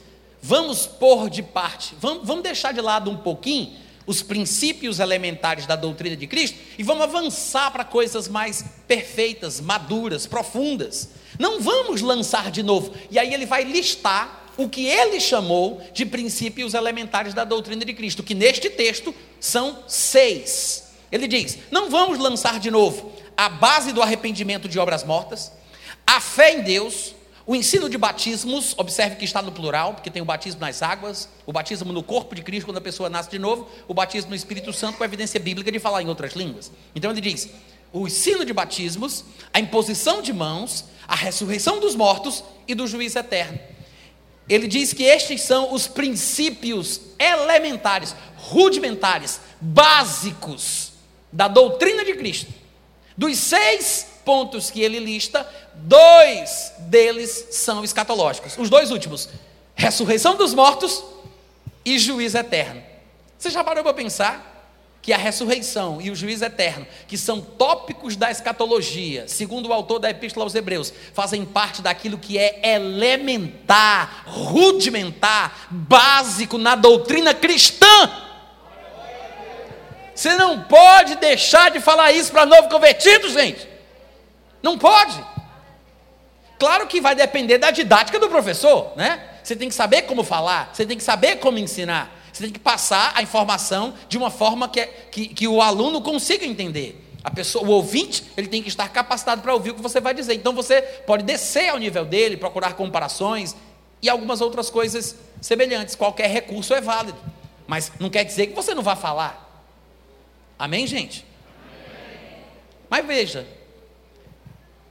[0.47, 3.73] Vamos pôr de parte, vamos, vamos deixar de lado um pouquinho
[4.07, 10.27] os princípios elementares da doutrina de Cristo e vamos avançar para coisas mais perfeitas, maduras,
[10.27, 11.09] profundas.
[11.39, 12.93] Não vamos lançar de novo.
[13.11, 17.95] E aí ele vai listar o que ele chamou de princípios elementares da doutrina de
[17.95, 20.91] Cristo, que neste texto são seis.
[21.11, 25.51] Ele diz: não vamos lançar de novo a base do arrependimento de obras mortas,
[26.07, 27.15] a fé em Deus,
[27.47, 31.29] o ensino de batismos, observe que está no plural, porque tem o batismo nas águas,
[31.45, 34.37] o batismo no corpo de Cristo quando a pessoa nasce de novo, o batismo no
[34.37, 36.73] Espírito Santo com a evidência bíblica de falar em outras línguas.
[36.95, 37.51] Então ele diz:
[37.93, 43.19] o ensino de batismos, a imposição de mãos, a ressurreição dos mortos e do juízo
[43.19, 43.59] eterno.
[44.49, 50.93] Ele diz que estes são os princípios elementares, rudimentares, básicos
[51.31, 52.53] da doutrina de Cristo.
[53.17, 58.57] Dos seis pontos que ele lista, dois deles são escatológicos.
[58.59, 59.29] Os dois últimos:
[59.75, 61.05] ressurreição dos mortos
[61.85, 62.83] e juízo eterno.
[63.39, 64.53] Você já parou para pensar
[65.05, 69.99] que a ressurreição e o juízo eterno, que são tópicos da escatologia, segundo o autor
[69.99, 78.11] da Epístola aos Hebreus, fazem parte daquilo que é elementar, rudimentar, básico na doutrina cristã.
[80.15, 83.74] Você não pode deixar de falar isso para novo convertido, gente.
[84.65, 85.23] Não pode.
[86.59, 89.23] Claro que vai depender da didática do professor, né?
[89.43, 92.11] Você tem que saber como falar, você tem que saber como ensinar.
[92.33, 96.01] Você tem que passar a informação de uma forma que, é, que, que o aluno
[96.01, 96.99] consiga entender.
[97.23, 100.15] A pessoa, o ouvinte, ele tem que estar capacitado para ouvir o que você vai
[100.15, 100.33] dizer.
[100.33, 103.55] Então você pode descer ao nível dele, procurar comparações
[104.01, 105.95] e algumas outras coisas semelhantes.
[105.95, 107.19] Qualquer recurso é válido.
[107.67, 109.63] Mas não quer dizer que você não vá falar.
[110.59, 111.27] Amém, gente?
[111.63, 112.45] Amém.
[112.89, 113.47] Mas veja,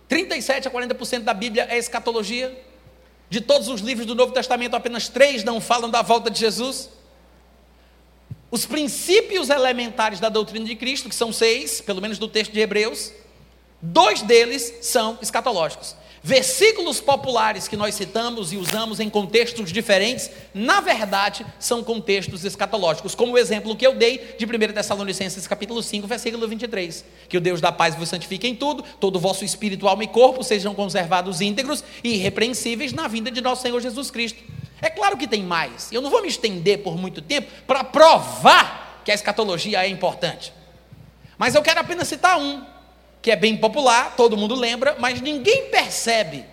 [0.07, 2.55] 37 a 40% da Bíblia é escatologia.
[3.29, 6.89] De todos os livros do Novo Testamento, apenas três não falam da volta de Jesus
[8.53, 12.59] os princípios elementares da doutrina de Cristo, que são seis, pelo menos do texto de
[12.59, 13.11] Hebreus,
[13.81, 15.95] dois deles são escatológicos.
[16.25, 23.13] Versículos populares que nós citamos e usamos em contextos diferentes, na verdade, são contextos escatológicos,
[23.13, 27.41] como o exemplo que eu dei de 1 Tessalonicenses capítulo 5, versículo 23, que o
[27.41, 30.73] Deus da paz vos santifique em tudo, todo o vosso espírito, alma e corpo sejam
[30.73, 34.41] conservados íntegros e irrepreensíveis na vinda de nosso Senhor Jesus Cristo.
[34.81, 35.91] É claro que tem mais.
[35.91, 40.53] Eu não vou me estender por muito tempo para provar que a escatologia é importante.
[41.37, 42.63] Mas eu quero apenas citar um,
[43.23, 46.45] que é bem popular, todo mundo lembra, mas ninguém percebe.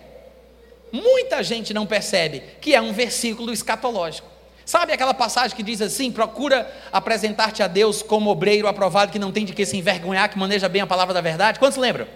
[0.89, 4.27] Muita gente não percebe que é um versículo escatológico.
[4.65, 9.33] Sabe aquela passagem que diz assim: procura apresentar-te a Deus como obreiro aprovado, que não
[9.33, 11.59] tem de que se envergonhar, que maneja bem a palavra da verdade?
[11.59, 12.07] Quantos lembram?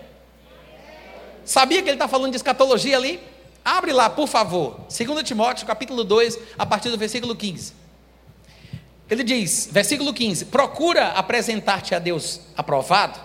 [1.43, 3.19] Sabia que ele está falando de escatologia ali?
[3.63, 4.79] Abre lá, por favor.
[4.87, 7.73] 2 Timóteo, capítulo 2, a partir do versículo 15.
[9.09, 13.19] Ele diz, versículo 15: Procura apresentar-te a Deus aprovado,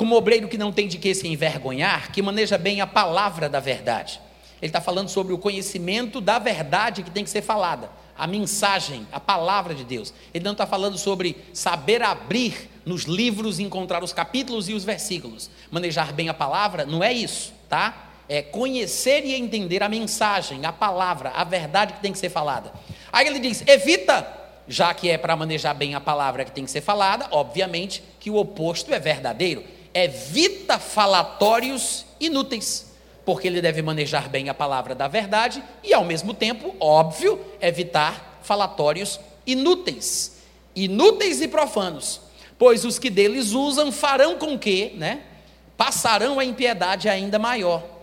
[0.00, 3.60] como obreiro que não tem de que se envergonhar, que maneja bem a palavra da
[3.60, 4.18] verdade.
[4.62, 9.06] Ele está falando sobre o conhecimento da verdade que tem que ser falada, a mensagem,
[9.12, 10.14] a palavra de Deus.
[10.32, 15.50] Ele não está falando sobre saber abrir nos livros, encontrar os capítulos e os versículos.
[15.70, 18.06] Manejar bem a palavra não é isso, tá?
[18.26, 22.72] é, conhecer e entender a mensagem, a palavra, a verdade que tem que ser falada.
[23.12, 24.26] Aí ele diz: evita,
[24.66, 28.30] já que é para manejar bem a palavra que tem que ser falada, obviamente que
[28.30, 29.78] o oposto é verdadeiro.
[29.92, 32.86] Evita falatórios inúteis,
[33.24, 38.40] porque ele deve manejar bem a palavra da verdade e, ao mesmo tempo, óbvio, evitar
[38.42, 40.38] falatórios inúteis,
[40.74, 42.20] inúteis e profanos,
[42.58, 45.22] pois os que deles usam farão com que, né,
[45.76, 48.00] passarão a impiedade ainda maior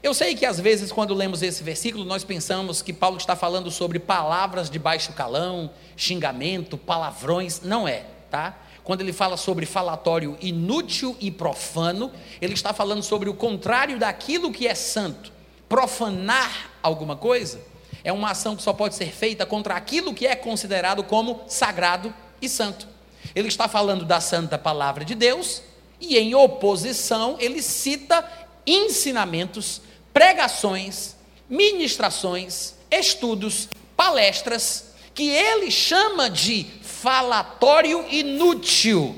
[0.00, 3.68] eu sei que às vezes, quando lemos esse versículo, nós pensamos que Paulo está falando
[3.70, 7.60] sobre palavras de baixo calão, xingamento, palavrões.
[7.62, 8.56] Não é, tá?
[8.88, 12.10] Quando ele fala sobre falatório inútil e profano,
[12.40, 15.30] ele está falando sobre o contrário daquilo que é santo.
[15.68, 17.60] Profanar alguma coisa
[18.02, 22.14] é uma ação que só pode ser feita contra aquilo que é considerado como sagrado
[22.40, 22.88] e santo.
[23.34, 25.60] Ele está falando da santa palavra de Deus
[26.00, 28.26] e, em oposição, ele cita
[28.66, 29.82] ensinamentos
[30.14, 31.14] pregações,
[31.46, 36.64] ministrações, estudos, palestras, que ele chama de
[37.00, 39.16] falatório inútil.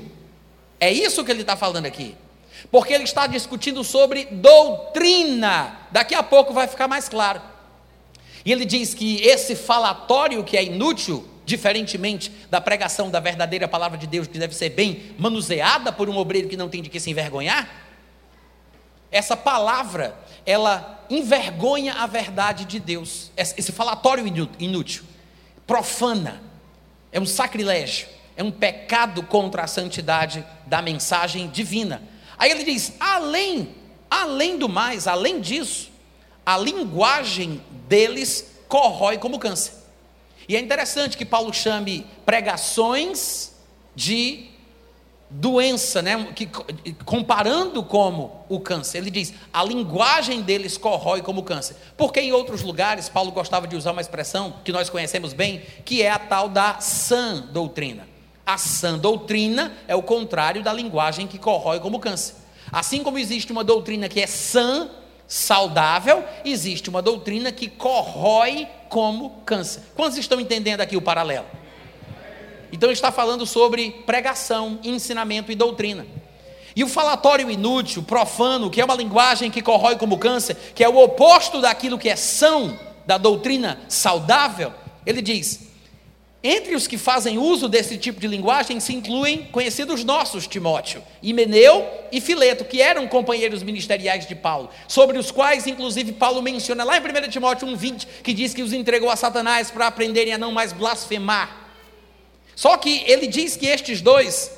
[0.79, 2.15] É isso que ele está falando aqui.
[2.69, 5.79] Porque ele está discutindo sobre doutrina.
[5.91, 7.41] Daqui a pouco vai ficar mais claro.
[8.45, 13.97] E ele diz que esse falatório que é inútil, diferentemente da pregação da verdadeira palavra
[13.97, 16.99] de Deus, que deve ser bem manuseada por um obreiro que não tem de que
[16.99, 17.69] se envergonhar,
[19.11, 23.31] essa palavra, ela envergonha a verdade de Deus.
[23.35, 24.25] Esse falatório
[24.57, 25.03] inútil,
[25.67, 26.41] profana,
[27.11, 32.01] é um sacrilégio, é um pecado contra a santidade da mensagem divina.
[32.37, 33.75] Aí ele diz: além,
[34.09, 35.89] além do mais, além disso,
[36.45, 39.73] a linguagem deles corrói como câncer.
[40.47, 43.53] E é interessante que Paulo chame pregações
[43.95, 44.50] de
[45.31, 46.27] doença, né?
[46.35, 46.47] Que,
[47.05, 48.97] comparando como o câncer.
[48.97, 51.77] Ele diz: a linguagem deles corrói como câncer.
[51.95, 56.01] Porque em outros lugares, Paulo gostava de usar uma expressão que nós conhecemos bem, que
[56.01, 58.07] é a tal da sã doutrina.
[58.45, 62.35] A sã doutrina é o contrário da linguagem que corrói como câncer.
[62.71, 64.89] Assim como existe uma doutrina que é sã,
[65.27, 69.81] saudável, existe uma doutrina que corrói como câncer.
[69.95, 71.45] Quantos estão entendendo aqui o paralelo?
[72.71, 76.05] Então está falando sobre pregação, ensinamento e doutrina.
[76.75, 80.87] E o falatório inútil, profano, que é uma linguagem que corrói como câncer, que é
[80.89, 84.71] o oposto daquilo que é são, da doutrina saudável,
[85.05, 85.71] ele diz:
[86.43, 91.87] entre os que fazem uso desse tipo de linguagem se incluem conhecidos nossos, Timóteo, Himeneu
[92.11, 96.97] e Fileto, que eram companheiros ministeriais de Paulo, sobre os quais, inclusive, Paulo menciona lá
[96.97, 100.51] em 1 Timóteo 1,20, que diz que os entregou a Satanás para aprenderem a não
[100.51, 101.60] mais blasfemar.
[102.55, 104.51] Só que ele diz que estes dois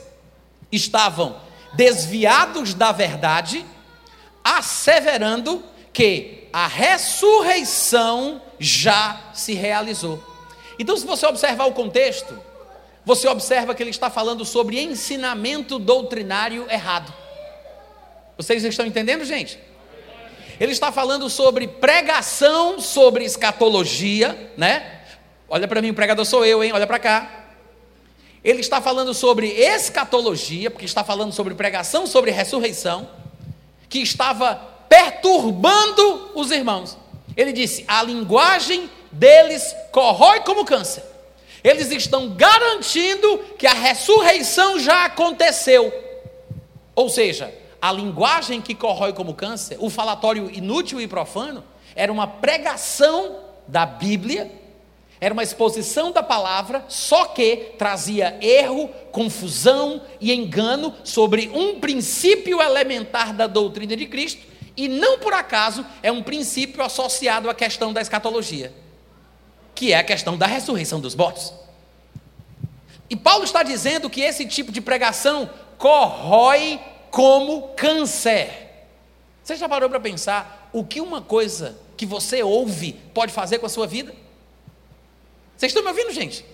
[0.72, 1.39] estavam
[1.74, 3.66] desviados da verdade,
[4.44, 10.22] asseverando que a ressurreição já se realizou.
[10.78, 12.38] Então, se você observar o contexto,
[13.06, 17.14] você observa que ele está falando sobre ensinamento doutrinário errado.
[18.38, 19.60] Vocês estão entendendo, gente?
[20.60, 25.02] Ele está falando sobre pregação sobre escatologia, né?
[25.50, 26.72] Olha para mim, o pregador sou eu, hein?
[26.72, 27.43] Olha para cá.
[28.44, 33.08] Ele está falando sobre escatologia, porque está falando sobre pregação sobre ressurreição,
[33.88, 34.56] que estava
[34.89, 36.98] perturbando os irmãos.
[37.38, 41.04] Ele disse: a linguagem deles corrói como câncer.
[41.64, 45.91] Eles estão garantindo que a ressurreição já aconteceu.
[46.94, 51.64] Ou seja, a linguagem que corrói como câncer, o falatório inútil e profano,
[51.96, 54.52] era uma pregação da Bíblia,
[55.24, 62.61] era uma exposição da palavra, só que trazia erro, confusão e engano sobre um princípio
[62.61, 64.41] elementar da doutrina de Cristo,
[64.76, 68.74] e não por acaso é um princípio associado à questão da escatologia
[69.76, 71.53] que é a questão da ressurreição dos mortos.
[73.09, 76.80] E Paulo está dizendo que esse tipo de pregação corrói
[77.11, 78.49] como câncer.
[79.43, 83.65] Você já parou para pensar o que uma coisa que você ouve pode fazer com
[83.65, 84.13] a sua vida?
[85.58, 86.45] Vocês estão me ouvindo, gente?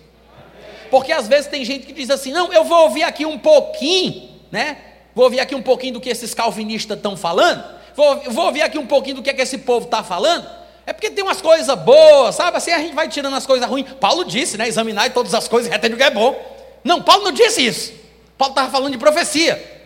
[0.89, 4.29] Porque às vezes tem gente que diz assim: não, eu vou ouvir aqui um pouquinho,
[4.51, 4.77] né?
[5.13, 7.63] Vou ouvir aqui um pouquinho do que esses calvinistas estão falando,
[7.95, 10.47] vou, vou ouvir aqui um pouquinho do que, é que esse povo está falando,
[10.85, 12.57] é porque tem umas coisas boas, sabe?
[12.57, 13.87] Assim a gente vai tirando as coisas ruins.
[13.99, 14.67] Paulo disse, né?
[14.67, 16.39] Examinar todas as coisas e retém o que é bom.
[16.83, 17.93] Não, Paulo não disse isso.
[18.37, 19.79] Paulo estava falando de profecia.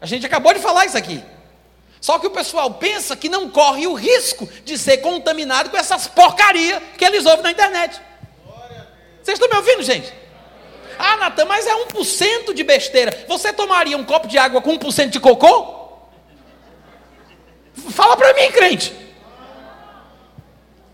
[0.00, 1.22] A gente acabou de falar isso aqui.
[2.00, 6.06] Só que o pessoal pensa que não corre o risco de ser contaminado com essas
[6.06, 8.00] porcarias que eles ouvem na internet.
[9.26, 10.14] Vocês estão me ouvindo, gente?
[10.96, 13.24] Ah, Natan, mas é 1% de besteira.
[13.26, 15.98] Você tomaria um copo de água com 1% de cocô?
[17.90, 18.94] Fala para mim, crente.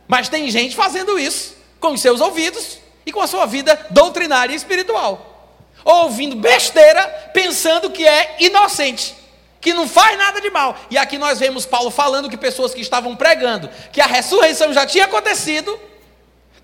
[0.08, 4.54] Mas tem gente fazendo isso com os seus ouvidos e com a sua vida doutrinária
[4.54, 5.60] e espiritual.
[5.84, 9.14] Ouvindo besteira, pensando que é inocente,
[9.60, 10.74] que não faz nada de mal.
[10.90, 14.86] E aqui nós vemos Paulo falando que pessoas que estavam pregando que a ressurreição já
[14.86, 15.78] tinha acontecido,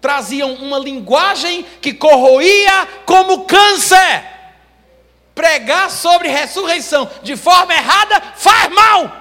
[0.00, 4.24] traziam uma linguagem que corroía como câncer.
[5.34, 9.18] Pregar sobre ressurreição de forma errada faz mal.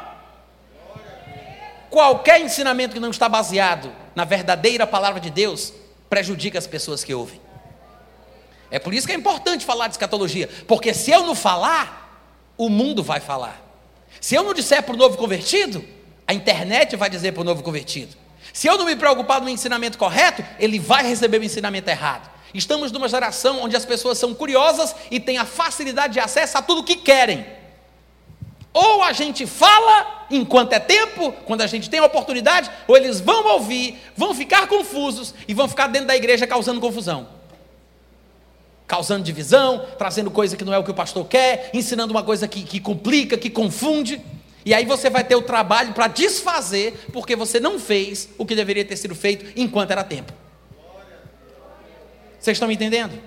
[1.89, 5.71] Qualquer ensinamento que não está baseado na verdadeira palavra de Deus,
[6.09, 7.39] prejudica as pessoas que ouvem.
[8.69, 12.25] É por isso que é importante falar de escatologia, porque se eu não falar,
[12.57, 13.61] o mundo vai falar.
[14.19, 15.85] Se eu não disser para o novo convertido,
[16.25, 18.15] a internet vai dizer para o novo convertido.
[18.57, 22.27] Se eu não me preocupar no ensinamento correto, ele vai receber o ensinamento errado.
[22.55, 26.61] Estamos numa geração onde as pessoas são curiosas e têm a facilidade de acesso a
[26.63, 27.45] tudo o que querem.
[28.73, 33.19] Ou a gente fala enquanto é tempo, quando a gente tem a oportunidade, ou eles
[33.19, 37.29] vão ouvir, vão ficar confusos e vão ficar dentro da igreja causando confusão.
[38.87, 42.47] Causando divisão, trazendo coisa que não é o que o pastor quer, ensinando uma coisa
[42.47, 44.19] que, que complica, que confunde.
[44.67, 48.53] E aí você vai ter o trabalho para desfazer, porque você não fez o que
[48.53, 50.33] deveria ter sido feito enquanto era tempo.
[52.37, 53.17] Vocês estão me entendendo?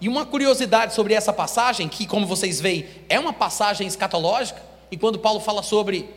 [0.00, 4.62] E uma curiosidade sobre essa passagem, que, como vocês veem, é uma passagem escatológica,
[4.92, 6.08] e quando Paulo fala sobre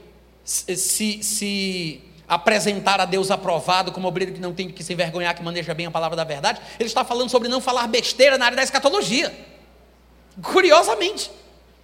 [0.43, 5.41] se, se apresentar a Deus aprovado como obreiro que não tem que se envergonhar, que
[5.41, 8.55] maneja bem a palavra da verdade, ele está falando sobre não falar besteira na área
[8.55, 9.34] da escatologia.
[10.43, 11.32] Curiosamente,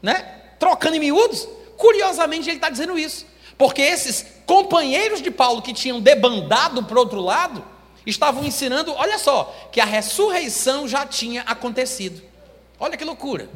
[0.04, 0.36] né?
[0.60, 1.48] Trocando em miúdos,
[1.80, 3.26] curiosamente ele está dizendo isso.
[3.58, 7.64] Porque esses companheiros de Paulo que tinham debandado para o outro lado,
[8.06, 12.22] estavam ensinando, olha só, que a ressurreição já tinha acontecido.
[12.80, 13.50] Olha que loucura.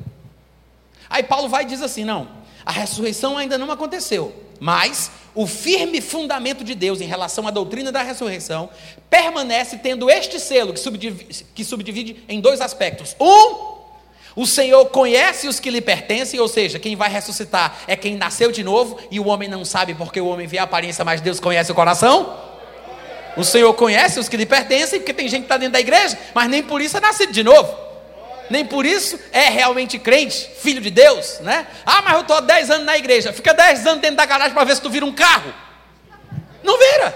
[1.10, 2.28] Aí Paulo vai e diz assim: não,
[2.66, 7.92] a ressurreição ainda não aconteceu, mas o firme fundamento de Deus em relação à doutrina
[7.92, 8.70] da ressurreição
[9.10, 13.16] permanece tendo este selo que subdivide, que subdivide em dois aspectos.
[13.20, 13.73] Um,
[14.36, 18.52] o Senhor conhece os que lhe pertencem, ou seja, quem vai ressuscitar é quem nasceu
[18.52, 21.40] de novo, e o homem não sabe porque o homem vê a aparência, mas Deus
[21.40, 22.36] conhece o coração.
[23.38, 26.18] O Senhor conhece os que lhe pertencem, porque tem gente que está dentro da igreja,
[26.34, 27.76] mas nem por isso é nascido de novo.
[28.50, 31.66] Nem por isso é realmente crente, filho de Deus, né?
[31.86, 33.32] Ah, mas eu estou há 10 anos na igreja.
[33.32, 35.54] Fica 10 anos dentro da garagem para ver se tu vira um carro.
[36.62, 37.16] Não vira.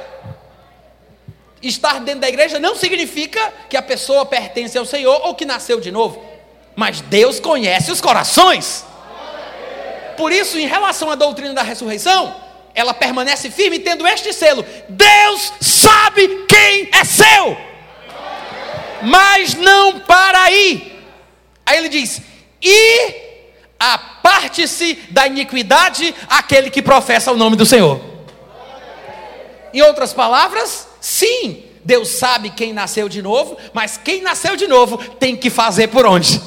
[1.62, 5.80] Estar dentro da igreja não significa que a pessoa pertence ao Senhor ou que nasceu
[5.80, 6.37] de novo.
[6.78, 8.86] Mas Deus conhece os corações.
[10.16, 12.36] Por isso, em relação à doutrina da ressurreição,
[12.76, 17.58] ela permanece firme tendo este selo: Deus sabe quem é seu,
[19.02, 21.02] mas não para aí.
[21.66, 22.22] Aí ele diz:
[22.62, 23.16] e
[23.80, 28.00] aparte-se da iniquidade aquele que professa o nome do Senhor.
[29.74, 35.00] Em outras palavras, sim, Deus sabe quem nasceu de novo, mas quem nasceu de novo
[35.16, 36.40] tem que fazer por onde?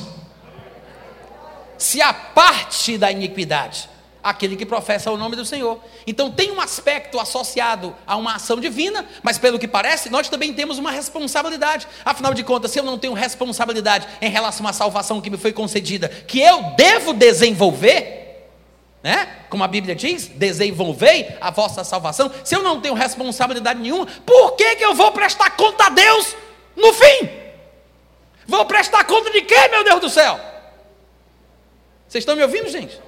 [1.80, 3.88] Se aparte da iniquidade
[4.22, 5.82] aquele que professa o nome do Senhor.
[6.06, 10.52] Então tem um aspecto associado a uma ação divina, mas pelo que parece, nós também
[10.52, 11.88] temos uma responsabilidade.
[12.04, 15.52] Afinal de contas, se eu não tenho responsabilidade em relação à salvação que me foi
[15.54, 18.50] concedida, que eu devo desenvolver,
[19.02, 19.26] né?
[19.48, 22.30] Como a Bíblia diz, desenvolvei a vossa salvação.
[22.44, 26.36] Se eu não tenho responsabilidade nenhuma, por que, que eu vou prestar conta a Deus
[26.76, 27.30] no fim?
[28.46, 30.50] Vou prestar conta de quê, meu Deus do céu?
[32.10, 33.00] Vocês estão me ouvindo, gente?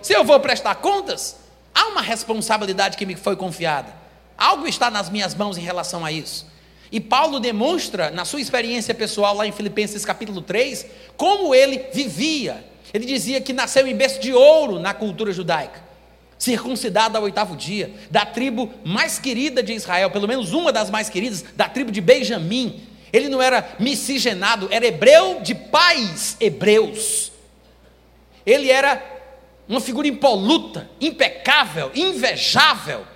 [0.00, 1.36] Se eu vou prestar contas,
[1.74, 3.94] há uma responsabilidade que me foi confiada.
[4.38, 6.46] Algo está nas minhas mãos em relação a isso.
[6.90, 12.64] E Paulo demonstra, na sua experiência pessoal, lá em Filipenses capítulo 3, como ele vivia.
[12.94, 15.84] Ele dizia que nasceu em berço de ouro na cultura judaica,
[16.38, 21.10] circuncidado ao oitavo dia, da tribo mais querida de Israel, pelo menos uma das mais
[21.10, 22.80] queridas, da tribo de Benjamim.
[23.12, 27.29] Ele não era miscigenado, era hebreu de pais hebreus.
[28.44, 29.02] Ele era
[29.68, 33.06] uma figura impoluta, impecável, invejável.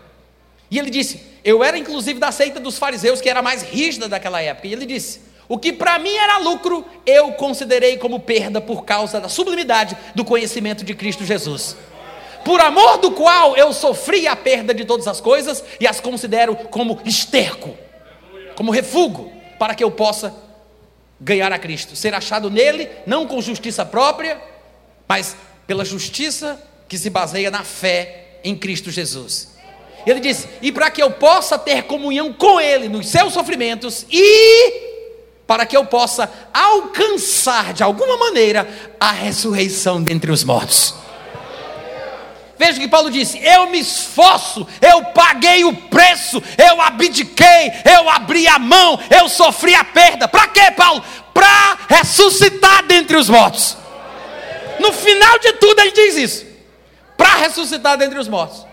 [0.71, 4.41] E ele disse: Eu era inclusive da seita dos fariseus, que era mais rígida daquela
[4.41, 4.69] época.
[4.69, 9.21] E ele disse: O que para mim era lucro, eu considerei como perda por causa
[9.21, 11.77] da sublimidade do conhecimento de Cristo Jesus.
[12.45, 16.55] Por amor do qual eu sofri a perda de todas as coisas e as considero
[16.55, 17.77] como esterco,
[18.55, 20.33] como refúgio, para que eu possa
[21.19, 24.39] ganhar a Cristo, ser achado nele, não com justiça própria,
[25.09, 25.37] mas
[25.67, 29.55] pela justiça que se baseia na fé em Cristo Jesus.
[30.07, 34.93] Ele disse: e para que eu possa ter comunhão com Ele nos seus sofrimentos e
[35.47, 40.95] para que eu possa alcançar de alguma maneira a ressurreição dentre os mortos.
[42.59, 48.47] Veja que Paulo disse: Eu me esforço, eu paguei o preço, eu abdiquei, eu abri
[48.47, 50.29] a mão, eu sofri a perda.
[50.29, 51.03] Para quê, Paulo?
[51.33, 53.84] Para ressuscitar dentre os mortos.
[54.79, 56.47] No final de tudo, ele diz isso:
[57.17, 58.67] para ressuscitar dentre os mortos.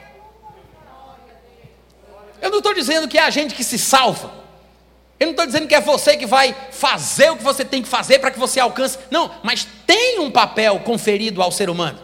[2.41, 4.41] Eu não estou dizendo que é a gente que se salva.
[5.19, 7.87] Eu não estou dizendo que é você que vai fazer o que você tem que
[7.87, 8.97] fazer para que você alcance.
[9.11, 11.99] Não, mas tem um papel conferido ao ser humano.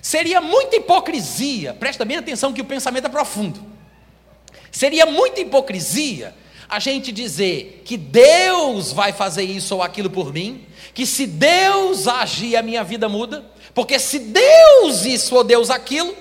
[0.00, 3.62] Seria muita hipocrisia, presta bem atenção que o pensamento é profundo.
[4.70, 6.34] Seria muita hipocrisia
[6.72, 10.64] a gente dizer que Deus vai fazer isso ou aquilo por mim,
[10.94, 13.44] que se Deus agir, a minha vida muda,
[13.74, 16.16] porque se Deus isso ou Deus aquilo,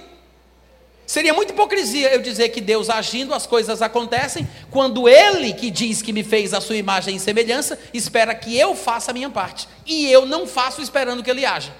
[1.07, 6.01] seria muita hipocrisia eu dizer que Deus agindo, as coisas acontecem, quando Ele que diz
[6.01, 9.69] que me fez a sua imagem e semelhança, espera que eu faça a minha parte,
[9.85, 11.73] e eu não faço esperando que Ele haja.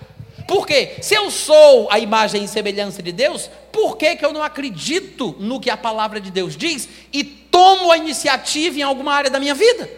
[0.47, 0.97] Por quê?
[1.01, 5.35] Se eu sou a imagem e semelhança de Deus, por que, que eu não acredito
[5.39, 9.39] no que a palavra de Deus diz e tomo a iniciativa em alguma área da
[9.39, 9.89] minha vida?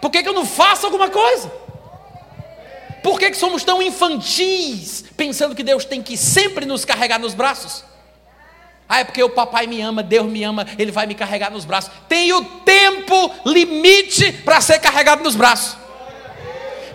[0.00, 1.50] Por que, que eu não faço alguma coisa?
[3.02, 7.34] Por que, que somos tão infantis, pensando que Deus tem que sempre nos carregar nos
[7.34, 7.84] braços?
[8.88, 11.64] Ah, é porque o papai me ama, Deus me ama, ele vai me carregar nos
[11.64, 11.90] braços.
[12.08, 15.85] Tem o tempo limite para ser carregado nos braços.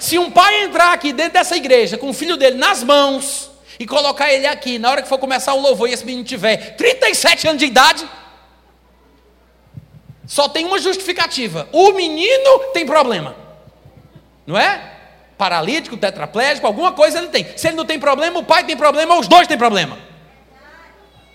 [0.02, 3.86] Se um pai entrar aqui dentro dessa igreja com o filho dele nas mãos e
[3.86, 7.48] colocar ele aqui, na hora que for começar o louvor e esse menino tiver 37
[7.48, 8.10] anos de idade,
[10.26, 13.36] só tem uma justificativa: o menino tem problema,
[14.48, 14.92] não é?
[15.38, 17.46] Paralítico, tetraplégico, alguma coisa ele tem.
[17.56, 20.00] Se ele não tem problema, o pai tem problema, ou os dois têm problema.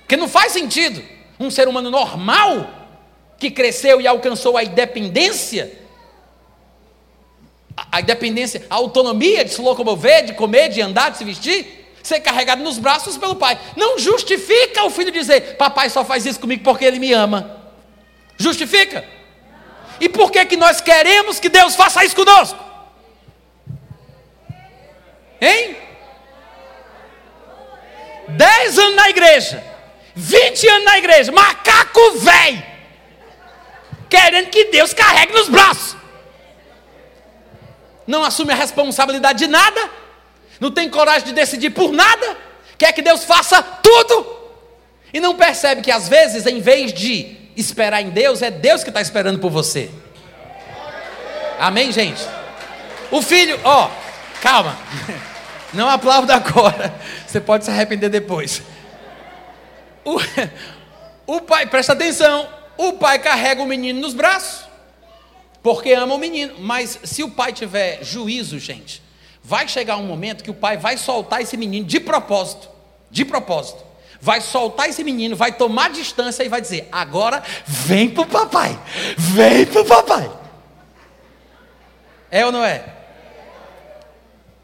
[0.00, 1.04] Porque não faz sentido
[1.38, 2.68] um ser humano normal
[3.38, 5.85] que cresceu e alcançou a independência,
[7.76, 12.20] a independência, a autonomia de se locomover, de comer, de andar, de se vestir, ser
[12.20, 13.58] carregado nos braços pelo pai.
[13.76, 17.60] Não justifica o filho dizer: Papai só faz isso comigo porque ele me ama.
[18.38, 19.04] Justifica?
[20.00, 22.58] E por que, que nós queremos que Deus faça isso conosco?
[25.40, 25.76] Hein?
[28.28, 29.76] Dez anos na igreja
[30.16, 32.62] 20 anos na igreja, macaco velho,
[34.08, 35.95] querendo que Deus carregue nos braços.
[38.06, 39.90] Não assume a responsabilidade de nada,
[40.60, 42.36] não tem coragem de decidir por nada,
[42.78, 44.36] quer que Deus faça tudo,
[45.12, 48.90] e não percebe que às vezes, em vez de esperar em Deus, é Deus que
[48.90, 49.90] está esperando por você.
[51.58, 52.22] Amém, gente?
[53.10, 53.90] O filho, ó,
[54.40, 54.76] calma,
[55.72, 56.94] não aplauda agora,
[57.26, 58.62] você pode se arrepender depois.
[60.04, 60.20] O,
[61.26, 64.65] o pai, presta atenção, o pai carrega o menino nos braços,
[65.62, 66.54] porque ama o menino.
[66.58, 69.02] Mas se o pai tiver juízo, gente,
[69.42, 72.68] vai chegar um momento que o pai vai soltar esse menino de propósito,
[73.10, 73.84] de propósito.
[74.20, 78.78] Vai soltar esse menino, vai tomar distância e vai dizer: agora vem pro papai,
[79.16, 80.30] vem pro papai.
[82.30, 82.84] É ou não é?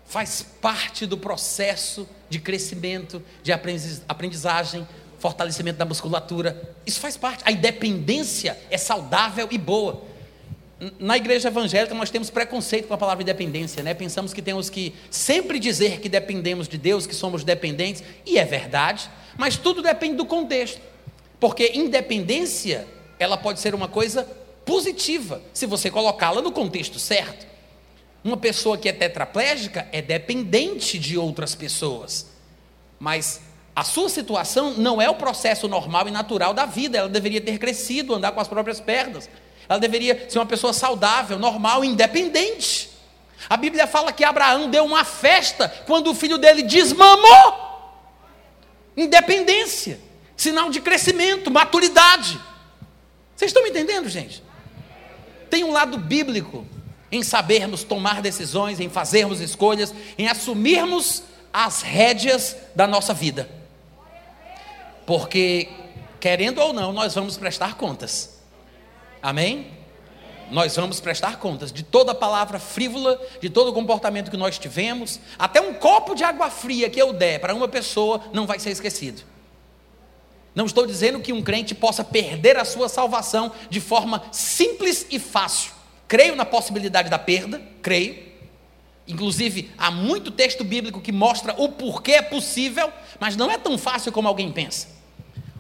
[0.06, 4.86] Faz parte do processo de crescimento, de aprendizagem
[5.22, 6.74] fortalecimento da musculatura.
[6.84, 7.44] Isso faz parte.
[7.46, 10.02] A independência é saudável e boa.
[10.98, 13.94] Na igreja evangélica nós temos preconceito com a palavra independência, né?
[13.94, 18.44] Pensamos que temos que sempre dizer que dependemos de Deus, que somos dependentes, e é
[18.44, 20.80] verdade, mas tudo depende do contexto.
[21.38, 22.86] Porque independência,
[23.18, 24.24] ela pode ser uma coisa
[24.64, 27.46] positiva, se você colocá-la no contexto certo.
[28.24, 32.26] Uma pessoa que é tetraplégica é dependente de outras pessoas.
[32.98, 33.40] Mas
[33.74, 36.98] a sua situação não é o processo normal e natural da vida.
[36.98, 39.28] Ela deveria ter crescido, andar com as próprias pernas.
[39.68, 42.90] Ela deveria ser uma pessoa saudável, normal, independente.
[43.48, 47.72] A Bíblia fala que Abraão deu uma festa quando o filho dele desmamou.
[48.96, 50.00] Independência,
[50.36, 52.38] sinal de crescimento, maturidade.
[53.34, 54.42] Vocês estão me entendendo, gente?
[55.50, 56.66] Tem um lado bíblico
[57.10, 63.48] em sabermos tomar decisões, em fazermos escolhas, em assumirmos as rédeas da nossa vida.
[65.04, 65.68] Porque,
[66.18, 68.41] querendo ou não, nós vamos prestar contas.
[69.22, 69.68] Amém?
[70.50, 75.60] Nós vamos prestar contas de toda palavra frívola, de todo comportamento que nós tivemos, até
[75.60, 79.22] um copo de água fria que eu der para uma pessoa não vai ser esquecido.
[80.54, 85.18] Não estou dizendo que um crente possa perder a sua salvação de forma simples e
[85.18, 85.72] fácil.
[86.06, 88.30] Creio na possibilidade da perda, creio.
[89.08, 93.78] Inclusive, há muito texto bíblico que mostra o porquê é possível, mas não é tão
[93.78, 94.88] fácil como alguém pensa.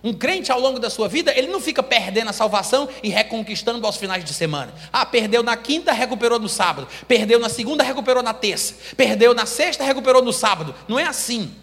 [0.04, 3.86] Um crente ao longo da sua vida, ele não fica perdendo a salvação e reconquistando
[3.86, 4.74] aos finais de semana.
[4.92, 6.88] Ah, perdeu na quinta, recuperou no sábado.
[7.06, 8.74] Perdeu na segunda, recuperou na terça.
[8.96, 10.74] Perdeu na sexta, recuperou no sábado.
[10.88, 11.54] Não é assim.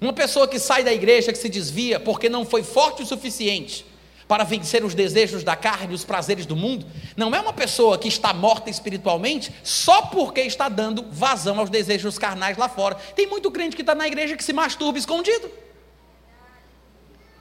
[0.00, 3.86] Uma pessoa que sai da igreja, que se desvia porque não foi forte o suficiente
[4.26, 8.06] para vencer os desejos da carne os prazeres do mundo, não é uma pessoa que
[8.06, 12.94] está morta espiritualmente só porque está dando vazão aos desejos carnais lá fora.
[13.14, 15.50] Tem muito crente que está na igreja que se masturba escondido.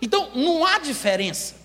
[0.02, 1.56] Então, não há diferença.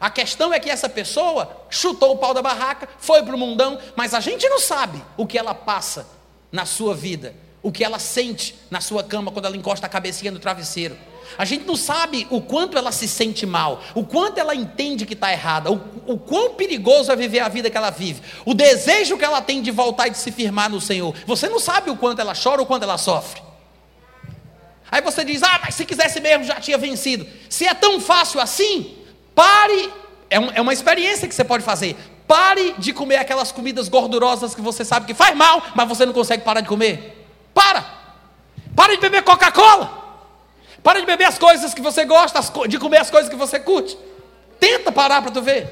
[0.00, 3.78] A questão é que essa pessoa chutou o pau da barraca, foi para o mundão,
[3.94, 6.06] mas a gente não sabe o que ela passa
[6.50, 10.32] na sua vida, o que ela sente na sua cama quando ela encosta a cabecinha
[10.32, 10.96] no travesseiro.
[11.38, 15.14] A gente não sabe o quanto ela se sente mal, o quanto ela entende que
[15.14, 19.16] está errada, o, o quão perigoso é viver a vida que ela vive, o desejo
[19.16, 21.14] que ela tem de voltar e de se firmar no Senhor.
[21.26, 23.40] Você não sabe o quanto ela chora o quanto ela sofre.
[24.92, 27.26] Aí você diz: Ah, mas se quisesse mesmo já tinha vencido.
[27.48, 28.94] Se é tão fácil assim,
[29.34, 29.90] pare.
[30.28, 31.96] É, um, é uma experiência que você pode fazer.
[32.26, 36.12] Pare de comer aquelas comidas gordurosas que você sabe que faz mal, mas você não
[36.12, 37.26] consegue parar de comer.
[37.52, 37.84] Para!
[38.76, 40.00] Para de beber Coca-Cola.
[40.82, 43.98] Para de beber as coisas que você gosta, de comer as coisas que você curte.
[44.58, 45.70] Tenta parar para tu ver.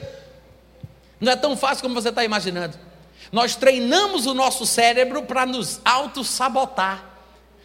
[1.18, 2.78] Não é tão fácil como você está imaginando.
[3.32, 7.09] Nós treinamos o nosso cérebro para nos auto-sabotar.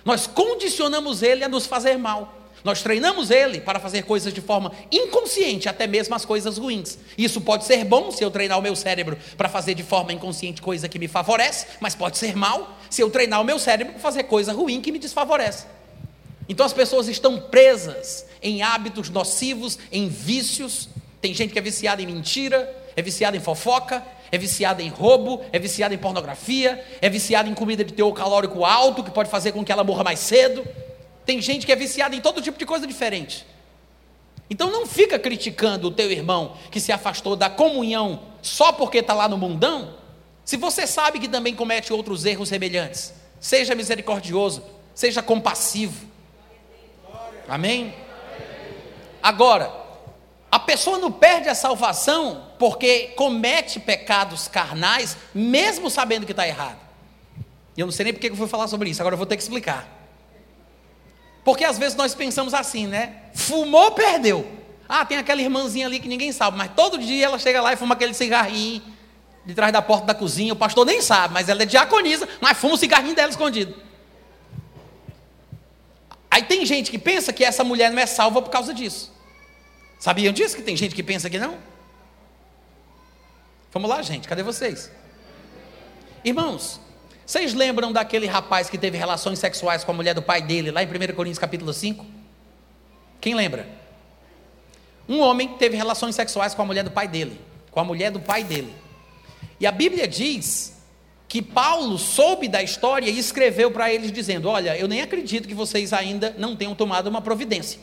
[0.06, 2.44] Nós condicionamos ele a nos fazer mal.
[2.64, 6.98] Nós treinamos ele para fazer coisas de forma inconsciente, até mesmo as coisas ruins.
[7.18, 10.62] Isso pode ser bom se eu treinar o meu cérebro para fazer de forma inconsciente
[10.62, 14.02] coisa que me favorece, mas pode ser mal se eu treinar o meu cérebro para
[14.02, 15.66] fazer coisa ruim que me desfavorece.
[16.48, 20.90] Então as pessoas estão presas em hábitos nocivos, em vícios.
[21.22, 24.04] Tem gente que é viciada em mentira, é viciada em fofoca,
[24.36, 28.66] é viciada em roubo, é viciada em pornografia, é viciada em comida de teor calórico
[28.66, 30.66] alto, que pode fazer com que ela morra mais cedo.
[31.26, 33.46] Tem gente que é viciada em todo tipo de coisa diferente.
[34.50, 39.14] Então não fica criticando o teu irmão que se afastou da comunhão só porque está
[39.14, 39.96] lá no mundão,
[40.44, 43.14] se você sabe que também comete outros erros semelhantes.
[43.40, 44.64] Seja misericordioso,
[44.94, 46.06] seja compassivo.
[47.48, 47.94] Amém?
[49.24, 49.72] Agora,
[50.56, 56.80] a pessoa não perde a salvação porque comete pecados carnais, mesmo sabendo que está errado.
[57.76, 59.44] Eu não sei nem porque eu fui falar sobre isso, agora eu vou ter que
[59.44, 59.86] explicar.
[61.44, 63.24] Porque às vezes nós pensamos assim, né?
[63.34, 64.50] Fumou, perdeu.
[64.88, 67.76] Ah, tem aquela irmãzinha ali que ninguém sabe, mas todo dia ela chega lá e
[67.76, 68.82] fuma aquele cigarrinho
[69.46, 70.54] de trás da porta da cozinha.
[70.54, 73.76] O pastor nem sabe, mas ela é diaconisa, mas fuma o cigarrinho dela escondido.
[76.32, 79.14] Aí tem gente que pensa que essa mulher não é salva por causa disso.
[80.00, 80.56] Sabiam disso?
[80.56, 81.58] Que tem gente que pensa que não?
[83.72, 84.92] Vamos lá, gente, cadê vocês?
[86.24, 86.80] Irmãos,
[87.26, 90.82] vocês lembram daquele rapaz que teve relações sexuais com a mulher do pai dele, lá
[90.82, 92.06] em 1 Coríntios capítulo 5?
[93.20, 93.68] Quem lembra?
[95.10, 97.40] Um homem teve relações sexuais com a mulher do pai dele,
[97.72, 98.74] com a mulher do pai dele.
[99.60, 100.76] E a Bíblia diz
[101.28, 105.54] que Paulo soube da história e escreveu para eles dizendo: Olha, eu nem acredito que
[105.54, 107.80] vocês ainda não tenham tomado uma providência.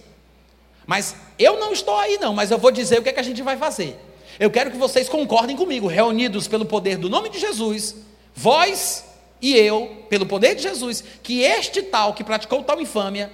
[0.87, 3.25] Mas eu não estou aí, não, mas eu vou dizer o que, é que a
[3.25, 3.99] gente vai fazer.
[4.39, 7.97] Eu quero que vocês concordem comigo, reunidos pelo poder do nome de Jesus,
[8.35, 9.05] vós
[9.41, 13.31] e eu, pelo poder de Jesus, que este tal que praticou tal infâmia,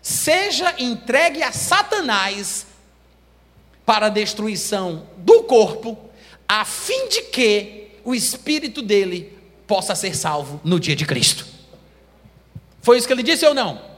[0.00, 2.66] seja entregue a Satanás
[3.86, 5.96] para a destruição do corpo,
[6.48, 11.46] a fim de que o espírito dele possa ser salvo no dia de Cristo.
[12.80, 13.91] Foi isso que ele disse ou não?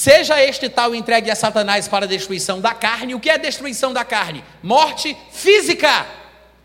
[0.00, 3.14] Seja este tal entregue a Satanás para a destruição da carne.
[3.14, 4.42] O que é destruição da carne?
[4.62, 6.06] Morte física,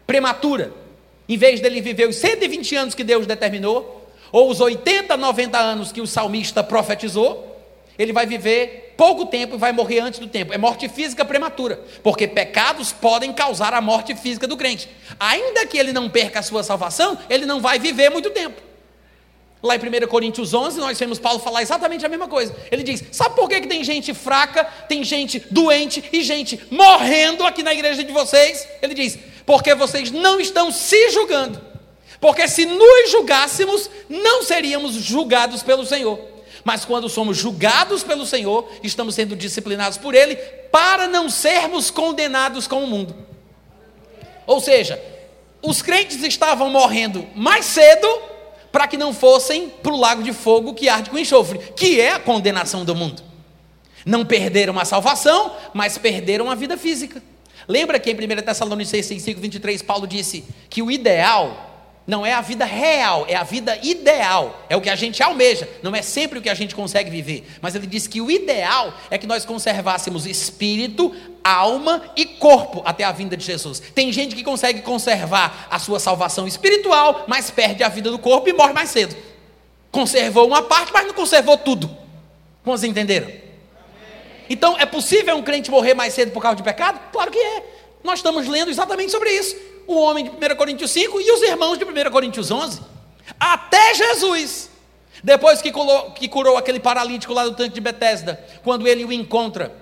[0.08, 0.72] prematura.
[1.28, 5.92] Em vez dele viver os 120 anos que Deus determinou, ou os 80, 90 anos
[5.92, 7.62] que o salmista profetizou,
[8.00, 10.54] ele vai viver pouco tempo e vai morrer antes do tempo.
[10.54, 14.88] É morte física prematura, porque pecados podem causar a morte física do crente.
[15.20, 18.62] Ainda que ele não perca a sua salvação, ele não vai viver muito tempo.
[19.66, 22.56] Lá em 1 Coríntios 11, nós vemos Paulo falar exatamente a mesma coisa.
[22.72, 27.44] Ele diz: Sabe por que, que tem gente fraca, tem gente doente e gente morrendo
[27.44, 28.68] aqui na igreja de vocês?
[28.80, 31.60] Ele diz: Porque vocês não estão se julgando.
[32.22, 38.68] Porque se nos julgássemos, não seríamos julgados pelo Senhor mas quando somos julgados pelo Senhor,
[38.82, 40.36] estamos sendo disciplinados por Ele
[40.72, 43.16] para não sermos condenados com o mundo.
[44.48, 45.00] Ou seja,
[45.62, 48.08] os crentes estavam morrendo mais cedo
[48.76, 52.12] para que não fossem para o lago de fogo que arde com enxofre, que é
[52.12, 53.24] a condenação do mundo.
[54.06, 57.24] Não perderam a salvação, mas perderam a vida física.
[57.70, 61.75] Lembra que em 1 Tessalonicenses 5, 23, Paulo disse que o ideal
[62.08, 64.64] não é a vida real, é a vida ideal.
[64.70, 67.48] É o que a gente almeja, não é sempre o que a gente consegue viver.
[67.62, 73.04] Mas ele diz que o ideal é que nós conservássemos espírito, alma e corpo até
[73.04, 73.80] a vinda de Jesus.
[73.80, 78.48] Tem gente que consegue conservar a sua salvação espiritual, mas perde a vida do corpo
[78.48, 79.16] e morre mais cedo.
[79.92, 81.88] Conservou uma parte, mas não conservou tudo.
[82.64, 83.32] Como vocês entenderam?
[84.48, 87.00] Então, é possível um crente morrer mais cedo por causa de pecado?
[87.12, 87.64] Claro que é.
[88.04, 89.56] Nós estamos lendo exatamente sobre isso
[89.88, 92.82] o homem de 1 Coríntios 5 e os irmãos de 1 Coríntios 11.
[93.40, 94.70] Até Jesus,
[95.24, 99.12] depois que curou, que curou aquele paralítico lá do tanque de Betesda, quando ele o
[99.12, 99.74] encontra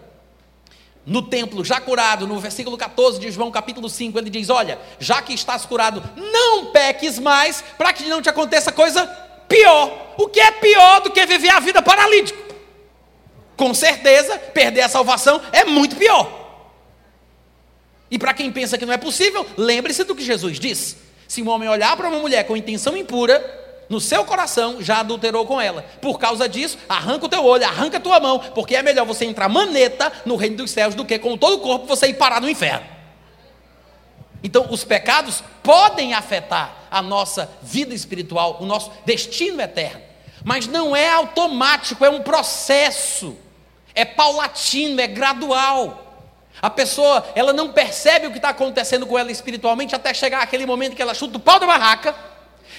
[1.06, 5.22] no templo, já curado, no versículo 14 de João capítulo 5, ele diz: Olha, já
[5.22, 9.06] que estás curado, não peques mais, para que não te aconteça coisa
[9.48, 10.16] pior.
[10.18, 12.42] O que é pior do que viver a vida paralítico?
[13.58, 16.43] Com certeza, perder a salvação é muito pior.
[18.14, 20.98] E para quem pensa que não é possível, lembre-se do que Jesus disse:
[21.28, 23.44] se um homem olhar para uma mulher com intenção impura,
[23.90, 25.84] no seu coração já adulterou com ela.
[26.00, 29.26] Por causa disso, arranca o teu olho, arranca a tua mão, porque é melhor você
[29.26, 32.40] entrar maneta no reino dos céus do que com todo o corpo você ir parar
[32.40, 32.86] no inferno.
[34.44, 40.02] Então, os pecados podem afetar a nossa vida espiritual, o nosso destino eterno.
[40.44, 43.36] Mas não é automático, é um processo.
[43.96, 46.13] É paulatino, é gradual.
[46.64, 50.66] A pessoa, ela não percebe o que está acontecendo com ela espiritualmente até chegar aquele
[50.66, 52.16] momento que ela chuta o pau da barraca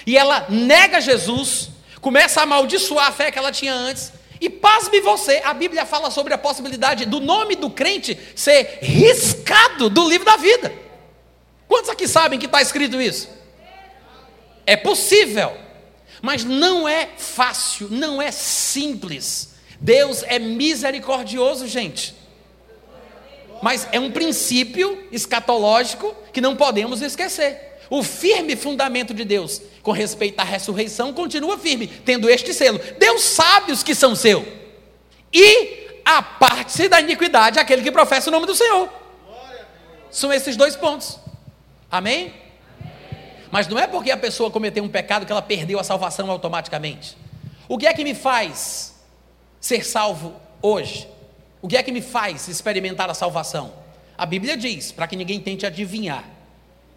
[0.07, 1.69] e ela nega Jesus,
[2.01, 4.11] começa a amaldiçoar a fé que ela tinha antes.
[4.41, 9.87] E pasme você, a Bíblia fala sobre a possibilidade do nome do crente ser riscado
[9.87, 10.73] do livro da vida.
[11.67, 13.29] Quantos aqui sabem que está escrito isso?
[14.65, 15.55] É possível,
[16.23, 19.53] mas não é fácil, não é simples.
[19.79, 22.24] Deus é misericordioso, gente.
[23.65, 27.79] Mas é um princípio escatológico que não podemos esquecer.
[27.89, 32.79] O firme fundamento de Deus com respeito à ressurreição continua firme, tendo este selo.
[32.99, 34.45] Deus sabe os que são seu.
[35.33, 38.87] E a parte da iniquidade aquele que professa o nome do Senhor.
[40.11, 41.17] São esses dois pontos.
[41.89, 42.35] Amém?
[43.49, 47.17] Mas não é porque a pessoa cometeu um pecado que ela perdeu a salvação automaticamente.
[47.67, 48.93] O que é que me faz
[49.59, 51.14] ser salvo hoje?
[51.65, 53.73] O que é que me faz experimentar a salvação?
[54.15, 56.23] A Bíblia diz, para que ninguém tente adivinhar: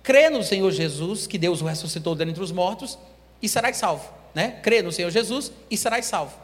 [0.03, 2.99] crê no Senhor Jesus, que Deus o ressuscitou dentre os mortos,
[3.41, 4.07] e serás salvo.
[4.35, 4.59] Né?
[4.63, 6.35] Crê no Senhor Jesus e serás salvo.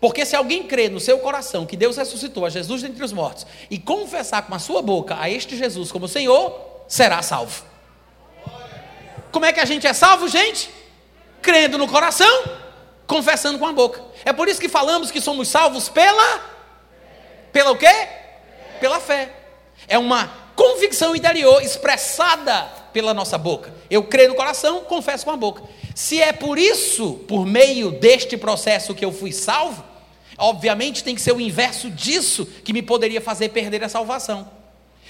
[0.00, 3.44] Porque se alguém crê no seu coração que Deus ressuscitou a Jesus dentre os mortos
[3.68, 7.64] e confessar com a sua boca a este Jesus como Senhor, será salvo.
[9.32, 10.70] Como é que a gente é salvo, gente?
[11.42, 12.44] Crendo no coração,
[13.04, 14.00] confessando com a boca.
[14.24, 16.51] É por isso que falamos que somos salvos pela
[17.52, 18.08] pela o quê?
[18.80, 19.30] Pela fé.
[19.86, 23.72] É uma convicção interior expressada pela nossa boca.
[23.90, 25.62] Eu creio no coração, confesso com a boca.
[25.94, 29.84] Se é por isso, por meio deste processo que eu fui salvo,
[30.38, 34.48] obviamente tem que ser o inverso disso que me poderia fazer perder a salvação.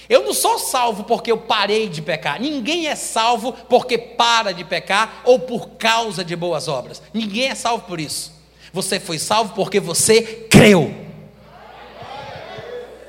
[0.09, 2.39] Eu não sou salvo porque eu parei de pecar.
[2.39, 7.01] Ninguém é salvo porque para de pecar ou por causa de boas obras.
[7.13, 8.33] Ninguém é salvo por isso.
[8.73, 10.93] Você foi salvo porque você creu.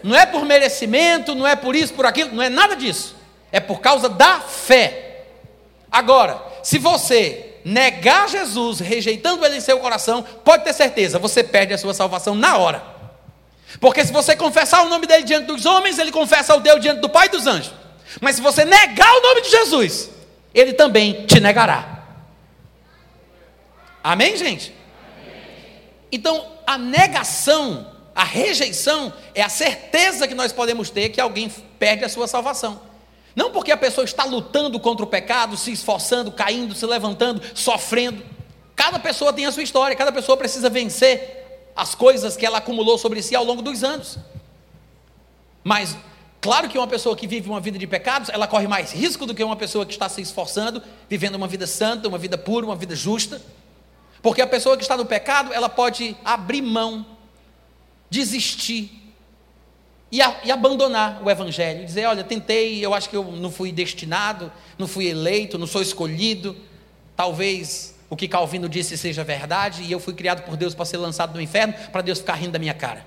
[0.05, 3.17] Não é por merecimento, não é por isso, por aquilo, não é nada disso.
[3.51, 5.25] É por causa da fé.
[5.91, 11.73] Agora, se você negar Jesus, rejeitando ele em seu coração, pode ter certeza, você perde
[11.73, 12.83] a sua salvação na hora.
[13.81, 17.01] Porque se você confessar o nome dele diante dos homens, ele confessa o Deus diante
[17.01, 17.73] do Pai e dos anjos.
[18.21, 20.11] Mas se você negar o nome de Jesus,
[20.53, 22.05] ele também te negará.
[24.03, 24.75] Amém, gente?
[26.13, 32.05] Então, a negação a rejeição é a certeza que nós podemos ter que alguém perde
[32.05, 32.81] a sua salvação.
[33.35, 38.23] Não porque a pessoa está lutando contra o pecado, se esforçando, caindo, se levantando, sofrendo.
[38.77, 42.97] Cada pessoa tem a sua história, cada pessoa precisa vencer as coisas que ela acumulou
[42.97, 44.19] sobre si ao longo dos anos.
[45.65, 45.97] Mas,
[46.41, 49.35] claro que uma pessoa que vive uma vida de pecados, ela corre mais risco do
[49.35, 52.77] que uma pessoa que está se esforçando, vivendo uma vida santa, uma vida pura, uma
[52.77, 53.43] vida justa.
[54.23, 57.14] Porque a pessoa que está no pecado, ela pode abrir mão
[58.11, 59.05] desistir
[60.11, 63.73] e, a, e, abandonar o Evangelho, dizer: olha, tentei, eu acho que eu não fui
[63.73, 66.57] destinado, não fui eleito, não sou escolhido,
[67.17, 70.99] talvez o que Calvino disse seja verdade, e eu fui criado por Deus para ser
[70.99, 73.05] lançado no inferno, para Deus ficar rindo da minha cara.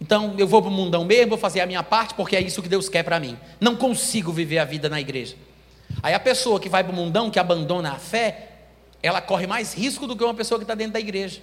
[0.00, 2.62] Então eu vou para o mundão mesmo, vou fazer a minha parte, porque é isso
[2.62, 3.38] que Deus quer para mim.
[3.60, 5.36] Não consigo viver a vida na igreja.
[6.02, 8.48] Aí a pessoa que vai para o mundão, que abandona a fé,
[9.02, 11.40] ela corre mais risco do que uma pessoa que está dentro da igreja.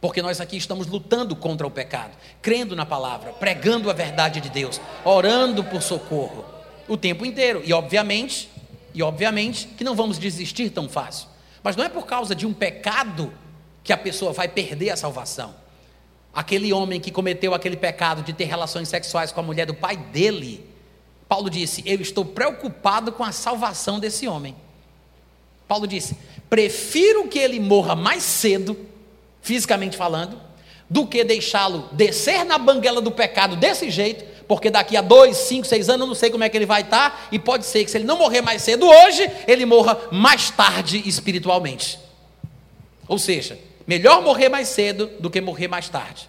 [0.00, 4.48] Porque nós aqui estamos lutando contra o pecado, crendo na palavra, pregando a verdade de
[4.48, 6.44] Deus, orando por socorro
[6.86, 7.62] o tempo inteiro.
[7.64, 8.48] E obviamente,
[8.94, 11.28] e obviamente que não vamos desistir tão fácil.
[11.62, 13.32] Mas não é por causa de um pecado
[13.82, 15.54] que a pessoa vai perder a salvação.
[16.32, 19.96] Aquele homem que cometeu aquele pecado de ter relações sexuais com a mulher do pai
[19.96, 20.64] dele,
[21.28, 24.54] Paulo disse: Eu estou preocupado com a salvação desse homem.
[25.66, 26.16] Paulo disse:
[26.48, 28.76] Prefiro que ele morra mais cedo
[29.48, 30.38] fisicamente falando,
[30.90, 35.66] do que deixá-lo descer na banguela do pecado desse jeito, porque daqui a dois, cinco,
[35.66, 37.90] seis anos eu não sei como é que ele vai estar, e pode ser que
[37.90, 41.98] se ele não morrer mais cedo hoje, ele morra mais tarde espiritualmente.
[43.08, 46.28] Ou seja, melhor morrer mais cedo do que morrer mais tarde.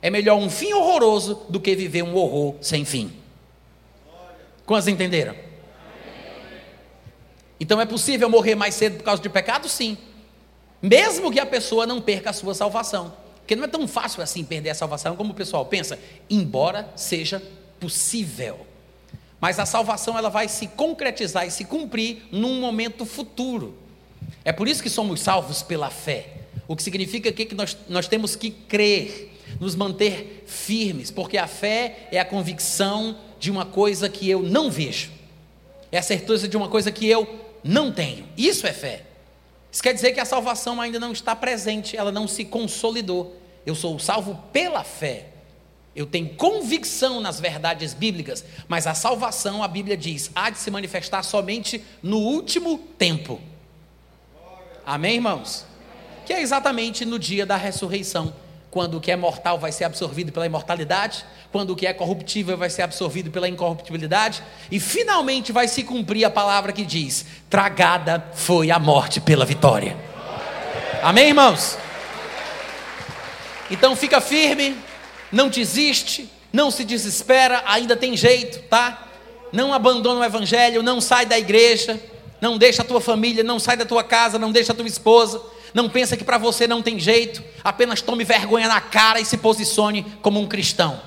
[0.00, 3.12] É melhor um fim horroroso do que viver um horror sem fim.
[4.64, 5.34] Quantos entenderam?
[7.60, 9.68] Então é possível morrer mais cedo por causa de pecado?
[9.68, 9.98] Sim
[10.84, 13.16] mesmo que a pessoa não perca a sua salvação.
[13.38, 17.42] Porque não é tão fácil assim perder a salvação como o pessoal pensa, embora seja
[17.80, 18.66] possível.
[19.40, 23.74] Mas a salvação ela vai se concretizar e se cumprir num momento futuro.
[24.44, 26.28] É por isso que somos salvos pela fé.
[26.68, 32.08] O que significa que nós, nós temos que crer, nos manter firmes, porque a fé
[32.10, 35.10] é a convicção de uma coisa que eu não vejo,
[35.92, 38.26] é a certeza de uma coisa que eu não tenho.
[38.36, 39.13] Isso é fé.
[39.74, 43.36] Isso quer dizer que a salvação ainda não está presente, ela não se consolidou.
[43.66, 45.30] Eu sou salvo pela fé.
[45.96, 50.70] Eu tenho convicção nas verdades bíblicas, mas a salvação, a Bíblia diz, há de se
[50.70, 53.40] manifestar somente no último tempo.
[54.86, 55.66] Amém, irmãos?
[56.24, 58.32] Que é exatamente no dia da ressurreição,
[58.74, 62.58] quando o que é mortal vai ser absorvido pela imortalidade, quando o que é corruptível
[62.58, 68.32] vai ser absorvido pela incorruptibilidade, e finalmente vai se cumprir a palavra que diz: tragada
[68.34, 69.96] foi a morte pela vitória.
[71.00, 71.78] Amém, irmãos?
[73.70, 74.76] Então fica firme,
[75.30, 79.06] não desiste, não se desespera, ainda tem jeito, tá?
[79.52, 82.00] Não abandona o evangelho, não sai da igreja,
[82.40, 85.40] não deixa a tua família, não sai da tua casa, não deixa a tua esposa,
[85.74, 89.36] não pensa que para você não tem jeito, apenas tome vergonha na cara e se
[89.36, 91.00] posicione como um cristão.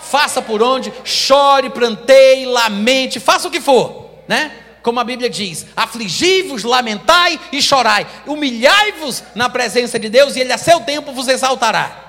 [0.00, 4.50] Faça por onde, chore, planteie, lamente, faça o que for, né?
[4.82, 10.52] Como a Bíblia diz: afligi-vos, lamentai e chorai, humilhai-vos na presença de Deus e Ele
[10.52, 12.06] a seu tempo vos exaltará.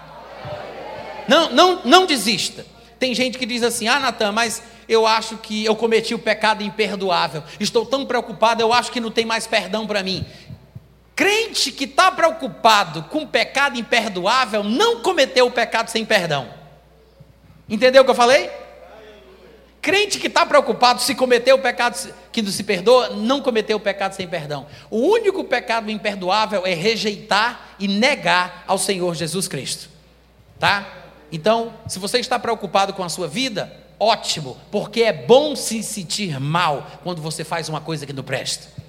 [1.27, 2.65] Não, não, não desista.
[2.97, 6.63] Tem gente que diz assim: ah, Natan, mas eu acho que eu cometi o pecado
[6.63, 7.43] imperdoável.
[7.59, 10.25] Estou tão preocupado, eu acho que não tem mais perdão para mim.
[11.19, 16.47] Crente que está preocupado com pecado imperdoável não cometeu o pecado sem perdão.
[17.67, 18.49] Entendeu o que eu falei?
[19.81, 21.97] Crente que está preocupado se cometeu o pecado
[22.31, 24.65] que não se perdoa, não cometeu o pecado sem perdão.
[24.89, 29.89] O único pecado imperdoável é rejeitar e negar ao Senhor Jesus Cristo.
[30.57, 30.87] Tá?
[31.33, 36.39] Então, se você está preocupado com a sua vida, ótimo, porque é bom se sentir
[36.39, 38.79] mal quando você faz uma coisa que não presta.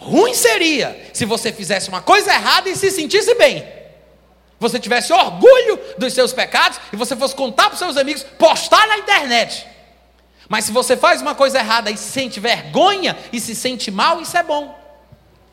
[0.00, 3.62] Ruim seria se você fizesse uma coisa errada e se sentisse bem.
[4.58, 8.86] Você tivesse orgulho dos seus pecados e você fosse contar para os seus amigos, postar
[8.88, 9.66] na internet.
[10.48, 14.36] Mas se você faz uma coisa errada e sente vergonha e se sente mal, isso
[14.36, 14.76] é bom.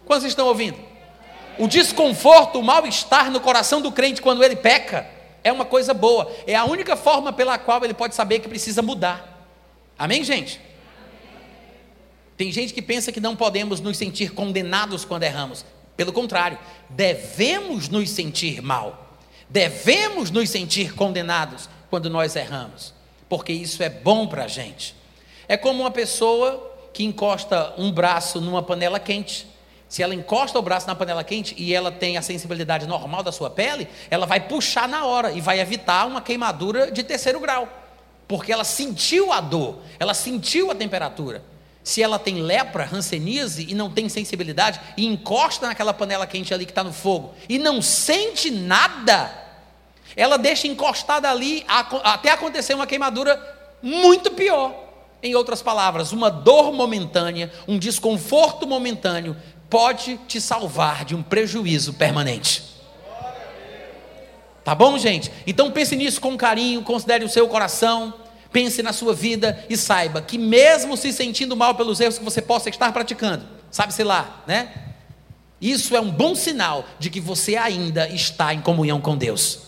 [0.06, 0.80] Quantos estão ouvindo?
[1.60, 5.06] O desconforto, o mal-estar no coração do crente quando ele peca,
[5.44, 6.34] é uma coisa boa.
[6.46, 9.46] É a única forma pela qual ele pode saber que precisa mudar.
[10.00, 10.62] Amém, gente?
[12.38, 15.66] Tem gente que pensa que não podemos nos sentir condenados quando erramos.
[15.98, 19.18] Pelo contrário, devemos nos sentir mal.
[19.50, 22.94] Devemos nos sentir condenados quando nós erramos,
[23.28, 24.94] porque isso é bom para a gente.
[25.48, 29.48] É como uma pessoa que encosta um braço numa panela quente.
[29.90, 33.32] Se ela encosta o braço na panela quente e ela tem a sensibilidade normal da
[33.32, 37.68] sua pele, ela vai puxar na hora e vai evitar uma queimadura de terceiro grau,
[38.28, 41.42] porque ela sentiu a dor, ela sentiu a temperatura
[41.88, 46.66] se ela tem lepra, rancenise e não tem sensibilidade, e encosta naquela panela quente ali
[46.66, 49.32] que está no fogo, e não sente nada,
[50.14, 51.64] ela deixa encostada ali
[52.04, 53.42] até acontecer uma queimadura
[53.82, 54.76] muito pior.
[55.24, 59.38] Em outras palavras, uma dor momentânea, um desconforto momentâneo,
[59.70, 62.66] pode te salvar de um prejuízo permanente.
[64.62, 65.32] Tá bom, gente?
[65.48, 68.14] Então pense nisso com carinho, considere o seu coração
[68.52, 72.42] pense na sua vida e saiba que mesmo se sentindo mal pelos erros que você
[72.42, 74.72] possa estar praticando, sabe-se lá, né?
[75.60, 79.68] Isso é um bom sinal de que você ainda está em comunhão com Deus.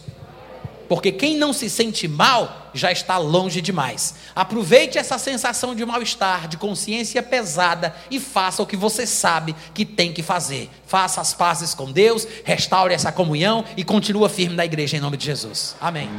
[0.88, 4.16] Porque quem não se sente mal já está longe demais.
[4.36, 9.86] Aproveite essa sensação de mal-estar, de consciência pesada e faça o que você sabe que
[9.86, 10.68] tem que fazer.
[10.88, 15.16] Faça as pazes com Deus, restaure essa comunhão e continua firme na igreja em nome
[15.16, 15.76] de Jesus.
[15.80, 16.10] Amém.